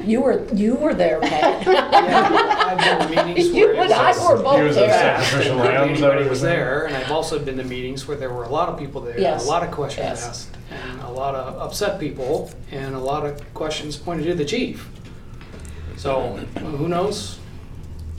[0.02, 1.66] You were, you were there, Pat.
[1.68, 4.90] Yeah, I've been to meetings You where and I it's- were both He was there.
[4.90, 5.90] sacrificial lamb.
[5.90, 8.44] is that what Anybody was there, and I've also been to meetings where there were
[8.44, 9.48] a lot of people there, and a Yes.
[9.48, 10.26] lot of questions Yes.
[10.28, 14.46] asked, and a lot of upset people, and a lot of questions pointed to the
[14.46, 14.88] chief.
[15.98, 17.40] So, who knows?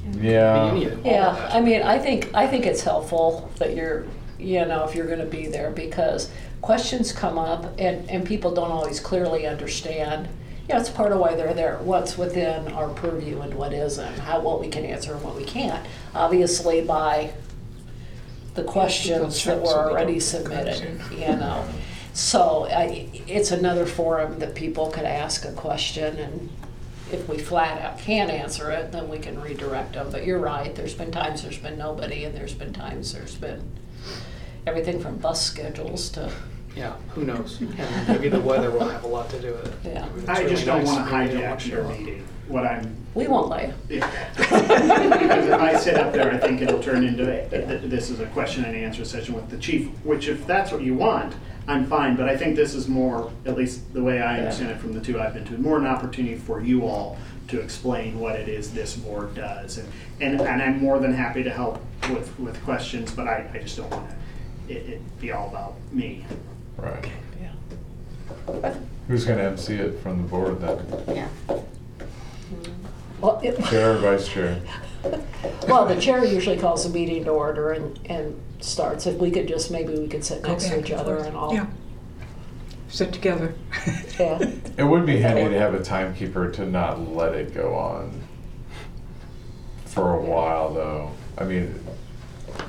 [0.04, 0.54] Maybe Yeah.
[0.66, 1.54] of all of Yeah, that.
[1.54, 4.04] I mean, I think, I think it's helpful that you're,
[4.38, 6.30] you know, if you're gonna be there, because
[6.62, 10.28] questions come up and, and people don't always clearly understand.
[10.68, 14.18] You know, it's part of why they're there, what's within our purview and what isn't,
[14.18, 15.86] how, what we can answer and what we can't.
[16.14, 17.30] Obviously by
[18.54, 21.64] the questions that were already submitted, you know.
[22.18, 26.50] So I, it's another forum that people could ask a question and
[27.12, 30.10] if we flat out can't answer it, then we can redirect them.
[30.10, 33.62] But you're right, there's been times there's been nobody and there's been times there's been
[34.66, 36.32] everything from bus schedules to,
[36.76, 37.60] Yeah, who knows?
[37.60, 39.92] And maybe the weather will have a lot to do with it.
[39.94, 40.08] Yeah.
[40.16, 41.98] It's I really just don't nice, want to maybe they don't hijack your show up.
[41.98, 42.24] meeting.
[42.46, 43.74] What I'm, we won't let you.
[43.88, 48.20] because if I sit up there, I think it'll turn into, a- th- this is
[48.20, 51.34] a question and answer session with the chief, which if that's what you want,
[51.66, 54.78] I'm fine, but I think this is more, at least the way I understand it
[54.78, 58.36] from the two I've been to, more an opportunity for you all to explain what
[58.36, 59.76] it is this board does.
[59.78, 59.88] And,
[60.20, 63.76] and, and I'm more than happy to help with, with questions, but I, I just
[63.76, 66.24] don't want to, it, it be all about me.
[66.78, 67.10] Right.
[67.40, 68.74] Yeah.
[69.08, 70.78] Who's gonna MC it from the board then?
[71.08, 71.28] yeah.
[73.20, 74.60] Well, it- Chair or vice chair?
[75.68, 79.06] Well, the chair usually calls the meeting to order and, and starts.
[79.06, 81.16] If we could just, maybe we could sit Go next to back each and other
[81.16, 81.26] forth.
[81.28, 81.54] and all.
[81.54, 81.66] Yeah.
[82.88, 83.54] Sit together.
[84.18, 84.38] Yeah.
[84.78, 88.22] It would be handy to have a timekeeper to not let it go on
[89.84, 91.10] for a while though.
[91.36, 91.74] I mean,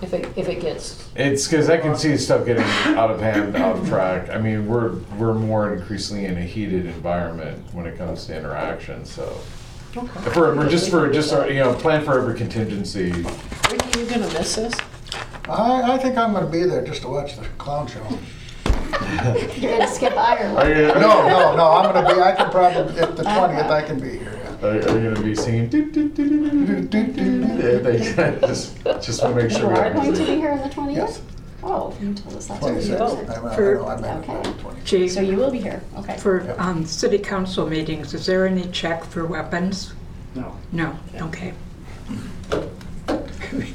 [0.01, 2.63] If it, if it gets, It's because I can see stuff getting
[2.95, 4.29] out of hand, out of track.
[4.29, 9.03] I mean, we're we're more increasingly in a heated environment when it comes to interaction.
[9.03, 9.37] So,
[9.95, 13.11] if we're, we're just for just our, you know plan for every contingency.
[13.11, 14.73] Ricky, you gonna miss this?
[15.49, 18.05] I, I think I'm gonna be there just to watch the clown show.
[19.57, 20.57] You're gonna skip Ireland.
[20.57, 23.81] Are you, No, no, no, I'm gonna be, I can probably, at the twentieth, I
[23.81, 25.67] can be here, yeah are, are going to be singing.
[25.69, 27.79] Do, do, do, do, do, do, do, do.
[27.79, 27.97] They
[28.41, 29.61] just just want to make sure.
[29.61, 30.97] You we are going to be here on the twentieth.
[30.97, 31.21] Yes.
[31.61, 32.97] Oh, you told us that's what you
[33.55, 33.79] For-
[34.81, 35.07] Okay.
[35.09, 35.81] So you will be here.
[35.97, 36.17] Okay.
[36.17, 36.59] for Yep.
[36.61, 39.93] um, city council meetings, is there any check for weapons?
[40.35, 40.55] No.
[40.71, 41.53] No, okay.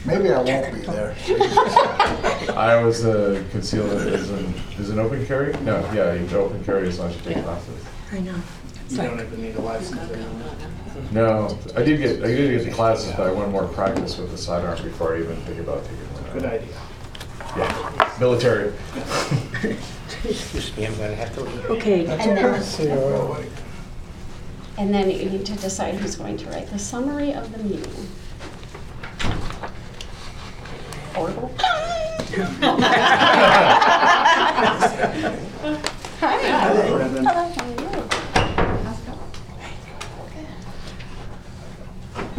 [0.06, 1.14] Maybe I won't be there.
[2.56, 5.52] I was uh, concealed as an is an open carry.
[5.62, 7.42] No, yeah, you can open carry as long as you take Yeah.
[7.42, 7.84] classes.
[8.12, 8.34] I know.
[8.94, 10.54] It's You don't even need a license anymore.
[11.10, 14.30] No, I did get I did get the classes, but I want more practice with
[14.30, 16.32] the sidearm before I even think about taking one.
[16.32, 16.76] Good idea.
[17.56, 18.72] Yeah, military.
[20.24, 21.64] Excuse me, I'm gonna have to leave.
[21.70, 23.44] okay, And then, uh,
[24.78, 28.08] and then you need to decide who's going to write the summary of the meeting.
[31.14, 31.52] Horrible.
[36.20, 36.88] Hi.
[36.90, 37.26] Brendan.
[37.26, 37.84] Hello, how are you?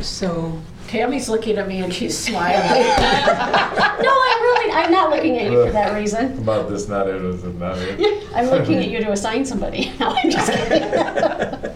[0.05, 2.85] So, Tammy's looking at me and she's smiling.
[2.85, 6.37] No, I'm really, I'm not looking at you for that reason.
[6.39, 8.27] About this, not it, is it not it?
[8.35, 9.91] I'm looking at you to assign somebody.
[9.99, 11.75] No, I'm just kidding.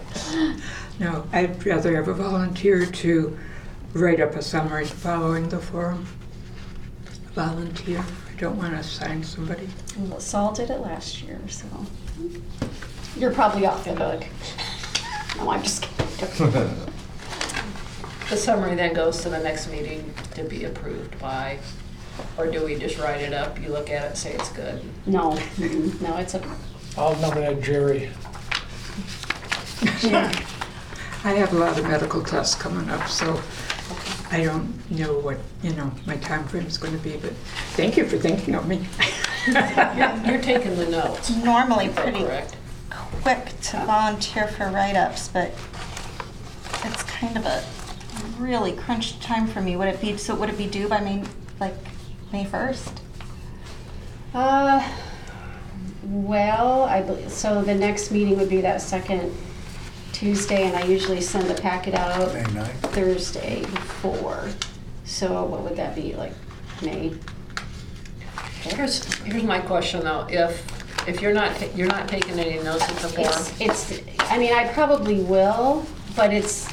[0.99, 3.37] no, I'd rather have a volunteer to
[3.93, 6.05] write up a summary following the forum.
[7.33, 9.67] Volunteer, I don't want to assign somebody.
[9.97, 11.65] Well, Saul did it last year, so
[13.17, 14.25] you're probably off the hook.
[15.37, 16.93] No, I'm just kidding.
[18.29, 21.57] The summary then goes to the next meeting to be approved by,
[22.37, 24.81] or do we just write it up, you look at it, say it's good?
[25.07, 26.55] No, mm-mm, no, it's a,
[26.97, 28.09] I'll nominate Jerry.
[31.23, 33.41] I have a lot of medical tests coming up, so
[34.31, 37.33] I don't know what, you know, my time frame is going to be, but
[37.73, 38.85] thank you for thinking of me.
[39.47, 42.55] You're you're taking the notes, Normally pretty correct?
[43.23, 45.51] quick to volunteer for write-ups, but
[46.85, 47.63] it's kind of a
[48.39, 49.75] really crunch time for me.
[49.75, 51.23] Would it be, so would it be due by May,
[51.59, 51.75] like,
[52.31, 52.91] May 1st?
[54.33, 54.95] uh,
[56.03, 59.35] well, I believe, so the next meeting would be that second
[60.13, 62.71] Tuesday, and I usually send the packet out May ninth.
[62.93, 64.49] Thursday before.
[65.05, 66.33] So what would that be, like,
[66.81, 67.13] May?
[68.61, 72.95] Here's, here's my question though, if, if you're not, you're not taking any notes at
[72.97, 73.29] the forum,
[73.59, 75.85] It's, it's, I mean, I probably will,
[76.15, 76.67] but it's,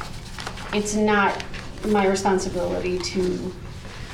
[0.72, 1.42] it's not
[1.88, 3.54] my responsibility to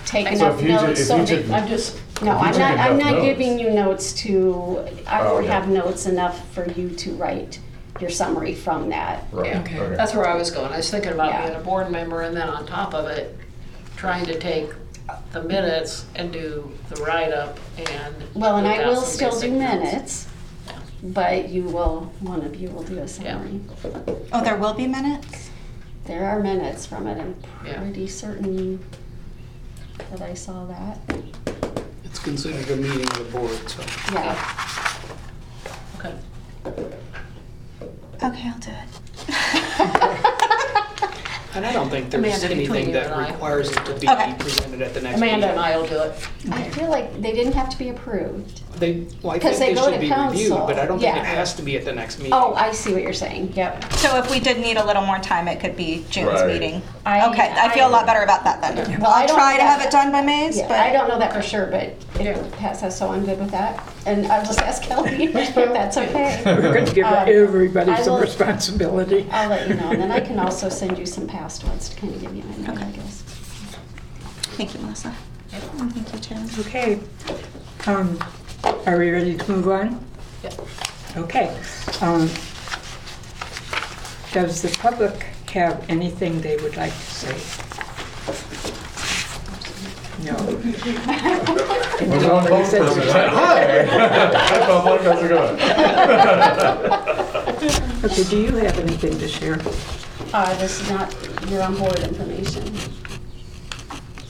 [0.05, 1.01] take So enough if you ju- notes.
[1.01, 3.05] if So you the- took- I'm just, No, if you I'm took not, I'm enough
[3.05, 5.47] not notes- giving you notes to, I Oh, don't okay.
[5.49, 7.59] have notes enough for you to write
[8.01, 9.25] your summary from that.
[9.33, 9.61] Right, Yeah.
[9.61, 9.79] Okay.
[9.81, 9.97] okay.
[9.97, 11.47] that's where I was going, I was thinking about Yeah.
[11.47, 13.37] being a board member and then on top of it,
[13.97, 14.71] trying to take
[15.33, 18.15] the minutes and do the write-up and.
[18.35, 20.27] Well, and I will still do minutes,
[21.03, 23.61] but you will, one of you will do a summary.
[24.33, 25.51] Oh, there will be minutes?
[26.05, 27.79] There are minutes from it, I'm Yeah.
[27.81, 28.81] pretty certain
[30.11, 30.99] that I saw that.
[32.05, 33.83] It's considered a meeting of the board, so.
[34.13, 34.37] Yeah,
[35.99, 36.15] Okay.
[38.23, 38.89] Okay, I'll do it.
[41.55, 43.31] And I don't think there's Amanda, between anything you that and I.
[43.31, 44.35] requires it to be Okay.
[44.39, 45.35] presented at the next meeting.
[45.37, 46.29] Amanda and I will do it.
[46.51, 48.63] I feel like they didn't have to be approved.
[48.83, 50.87] They, well, I Because think they they go should to be reviewed, council, but I
[50.87, 51.25] don't think it yeah.
[51.25, 52.33] has to be at the next meeting.
[52.33, 53.93] Oh, I see what you're saying, yep.
[53.93, 56.49] So if we did need a little more time, it could be June's Right.
[56.49, 56.83] meeting?
[57.07, 59.01] I- Okay, I feel a lot better about that then.
[59.01, 60.81] Well, I I'll don't try to know have that- it done by May's, Yeah, but.
[60.81, 63.81] I don't know that for sure, but if Pat says so, I'm good with that.
[64.05, 66.43] And I'll just ask Kelly if that's okay.
[66.45, 69.29] We're going to give Um, everybody I some will- responsibility.
[69.31, 71.97] I'll let you know, and then I can also send you some past ones to
[72.01, 72.97] kind of give you an idea, I Okay.
[72.97, 73.23] guess.
[74.57, 75.15] Thank you, Melissa.
[75.53, 76.49] And Thank you, Jim.
[76.67, 76.99] Okay.
[77.87, 78.19] Um,
[78.65, 80.05] Are we ready to move on?
[80.43, 80.61] Yep.
[81.17, 81.49] Okay.
[82.01, 82.29] Um,
[84.33, 87.37] Does the public have anything they would like to say?
[90.25, 90.35] No.
[90.35, 93.13] Was both said for a minute.
[93.13, 93.29] goodbye.
[93.29, 93.85] Hi.
[94.33, 95.57] Hi, public, how's it going?
[98.05, 99.59] Okay, do you have anything to share?
[100.33, 101.15] Uh, this is not
[101.49, 102.92] your on-board information.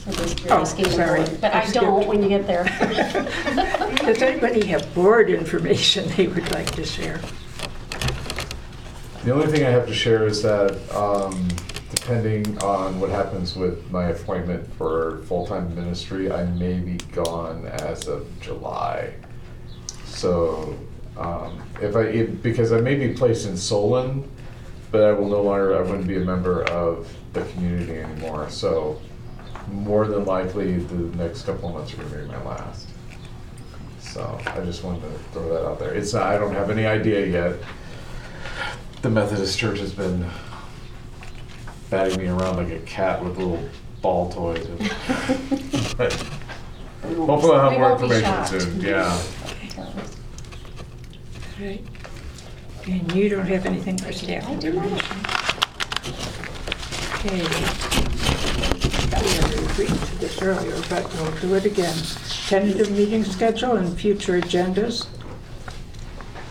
[0.05, 1.23] So this, you're Oh, asking the sorry.
[1.23, 2.07] board, but I I don't skipped.
[2.09, 2.63] when you get there.
[4.05, 7.21] Does anybody have board information they would like to share?
[9.23, 11.47] The only thing I have to share is that, um,
[11.95, 18.09] depending on what happens with my appointment for full-time ministry, I may be gone as
[18.09, 19.13] of July.
[20.05, 20.77] So,
[21.15, 24.29] um, if I, if- because I may be placed in Solon,
[24.91, 28.99] but I will no longer, I wouldn't be a member of the community anymore, so
[29.73, 32.87] more than likely, the next couple of months are gonna be my last.
[33.99, 35.93] So, I just wanted to throw that out there.
[35.93, 37.55] It's, I don't have any idea yet
[39.03, 40.25] the Methodist Church has been
[41.89, 43.61] batting me around like a cat with little
[44.01, 44.65] ball toys.
[45.95, 46.11] But.
[47.03, 48.49] Hopefully I'll we have more won't be information shocked.
[48.49, 49.21] soon, yeah.
[51.59, 51.83] Right.
[52.87, 54.85] And you don't have anything for staff I do not.
[54.85, 55.17] information?
[57.25, 58.12] Okay.
[59.73, 61.97] Agreed to this earlier, but we'll do it again.
[62.45, 65.07] Tentative meeting schedule and future agendas.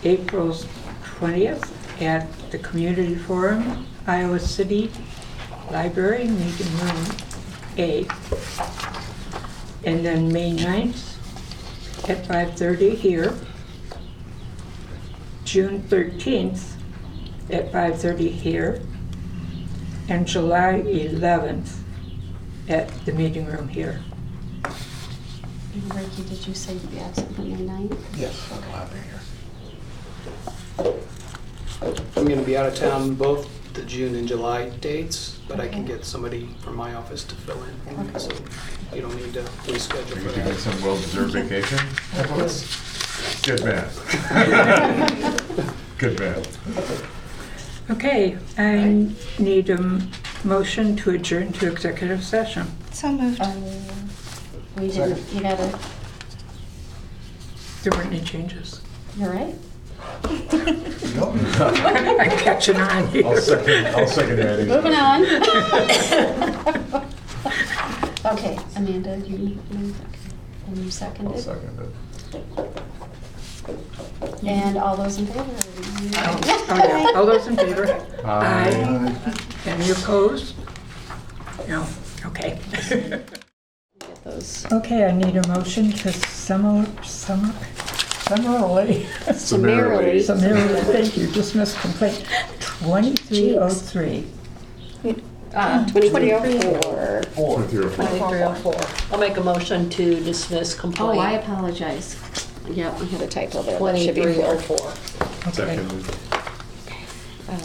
[0.02, 0.48] April
[1.20, 1.70] 20th
[2.02, 4.90] at the Community Forum, Iowa City
[5.70, 7.06] Library, Meeting Room
[7.78, 8.08] A.
[9.84, 13.34] And then May 9th at 5:30 here.
[15.44, 16.72] June 13th
[17.50, 18.82] at 5:30 here,
[20.08, 21.81] and July 11th
[22.68, 24.00] at the meeting room here.
[25.74, 27.96] And Ricky, did you say you'd be absent from the ninth?
[28.18, 29.20] Yes, I'll have it here.
[32.16, 35.84] I'm gonna be out of town both the June and July dates, but I can
[35.84, 38.18] get somebody from my office to fill in.
[38.20, 38.30] So
[38.94, 40.58] you don't need to reschedule Are for you taking that.
[40.58, 41.78] some well-deserved vacation?
[43.42, 43.88] Good man.
[45.98, 46.42] Good man.
[47.90, 49.08] Okay, I
[49.38, 50.10] need a m-
[50.44, 52.66] motion to adjourn to executive session.
[52.92, 53.40] So moved.
[53.40, 53.62] Um,
[54.76, 55.78] we didn't, you gotta,
[57.82, 58.80] There weren't any changes.
[59.16, 59.54] you're right.
[61.14, 61.34] Nope.
[61.60, 64.66] I'm catching on I'll second, I'll second that.
[64.66, 65.24] Moving on.
[68.24, 70.18] Okay, Amanda, you moved, okay.
[70.68, 71.90] and you I'll seconded, second it.
[74.46, 75.44] And all those in favor?
[76.16, 77.12] Oh, yeah.
[77.18, 77.86] All those in favor?
[78.24, 79.14] Aye.
[79.66, 80.54] Any opposed?
[81.68, 81.86] No,
[82.26, 82.58] okay.
[82.88, 83.44] Get
[84.24, 84.66] those.
[84.72, 87.52] Okay, I need a motion to summar, summar,
[88.28, 90.22] summarily, Summarily.
[90.22, 92.24] summarily, thank you, dismiss complaint
[92.60, 94.26] 2303.
[95.54, 97.58] Uh, Twenty-three oh four.
[97.58, 98.74] With your- 2304.
[99.12, 101.18] I'll make a motion to dismiss complaint.
[101.18, 102.16] Oh, I complaint apologize.
[102.70, 103.78] Yeah, I had a typo there.
[103.78, 104.32] That should be four.
[104.32, 104.76] 2304.
[105.48, 106.04] Okay, Seconded.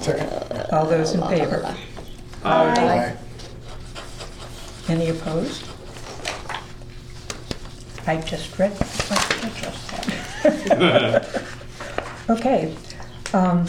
[0.04, 0.74] Second.
[0.74, 1.76] all those in favor?
[2.44, 3.16] Aye.
[4.90, 5.64] Any opposed?
[8.08, 11.44] I just read what I just said.
[12.30, 12.76] Okay,
[13.34, 13.66] um,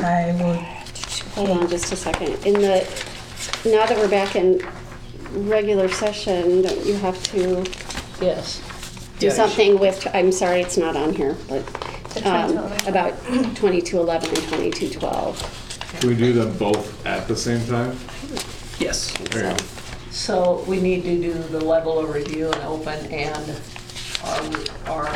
[0.00, 0.54] I will,
[1.34, 2.34] Hold on just a second.
[2.46, 2.80] In the,
[3.66, 4.66] now that we're back in
[5.32, 7.64] regular session, don't you have to
[8.18, 8.62] Yes.
[9.22, 11.64] Do Yeah, something with, I'm sorry, it's not on here, but,
[12.14, 12.88] The um, 2211.
[12.88, 15.38] about twenty-two eleven and twenty-two twelve.
[16.00, 17.96] Can we do them both at the same time?
[18.80, 19.16] Yes.
[19.30, 19.64] There you go.
[20.10, 23.60] So we need to do the level of review and open and
[24.24, 24.42] our,
[25.06, 25.12] our,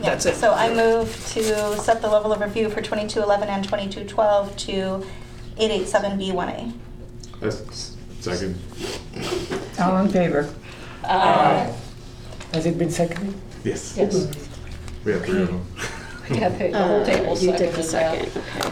[0.00, 0.34] That's it.
[0.34, 5.06] So I move to set the level of review for 2211 and 2212 to
[5.56, 6.72] 887B1A.
[7.40, 8.58] That's second.
[9.80, 10.52] all in favor?
[12.52, 13.34] Uh, Has it been seconded?
[13.64, 13.96] Yes.
[13.96, 14.28] yes.
[15.04, 15.66] We have three of them.
[16.30, 18.66] Yeah, the the whole table Uh, You did the seconded second, that.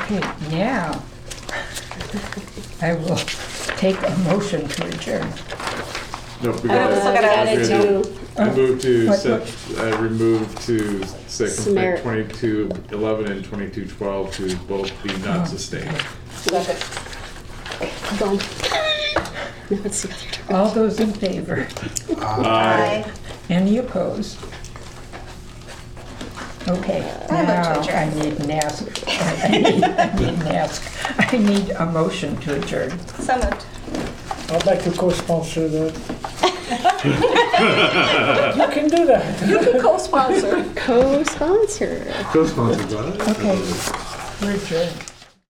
[0.00, 0.16] okay.
[0.16, 1.02] Okay, now,
[2.80, 3.16] I will
[3.76, 5.28] take a motion to adjourn.
[6.42, 6.96] No, we Uh, gotta.
[7.00, 9.42] still gotta Gotta we do, I move to What- set,
[9.78, 15.46] uh, remove to set Smear- complaint twenty-two eleven and twenty-two twelve to both be not
[15.46, 15.94] sustained.
[16.34, 16.78] Second.
[18.18, 18.38] Go.
[19.70, 20.56] Now it's the other turn.
[20.56, 21.66] All those in favor?
[22.18, 23.04] Aye.
[23.48, 24.38] Any opposed?
[26.66, 28.18] Okay, I move to now I adjourn.
[28.18, 28.86] need an ask,
[29.44, 30.82] I need, I need an ask,
[31.34, 32.98] I need a motion to adjourn.
[33.20, 33.66] So moved.
[34.50, 35.94] I'd like to co-sponsor that.
[38.56, 39.46] You can do that.
[39.48, 40.64] You can co-sponsor.
[40.74, 42.06] Co-sponsor.
[42.32, 43.24] Co-sponsored by.
[43.32, 43.60] Okay,
[44.40, 45.12] we're adjourned.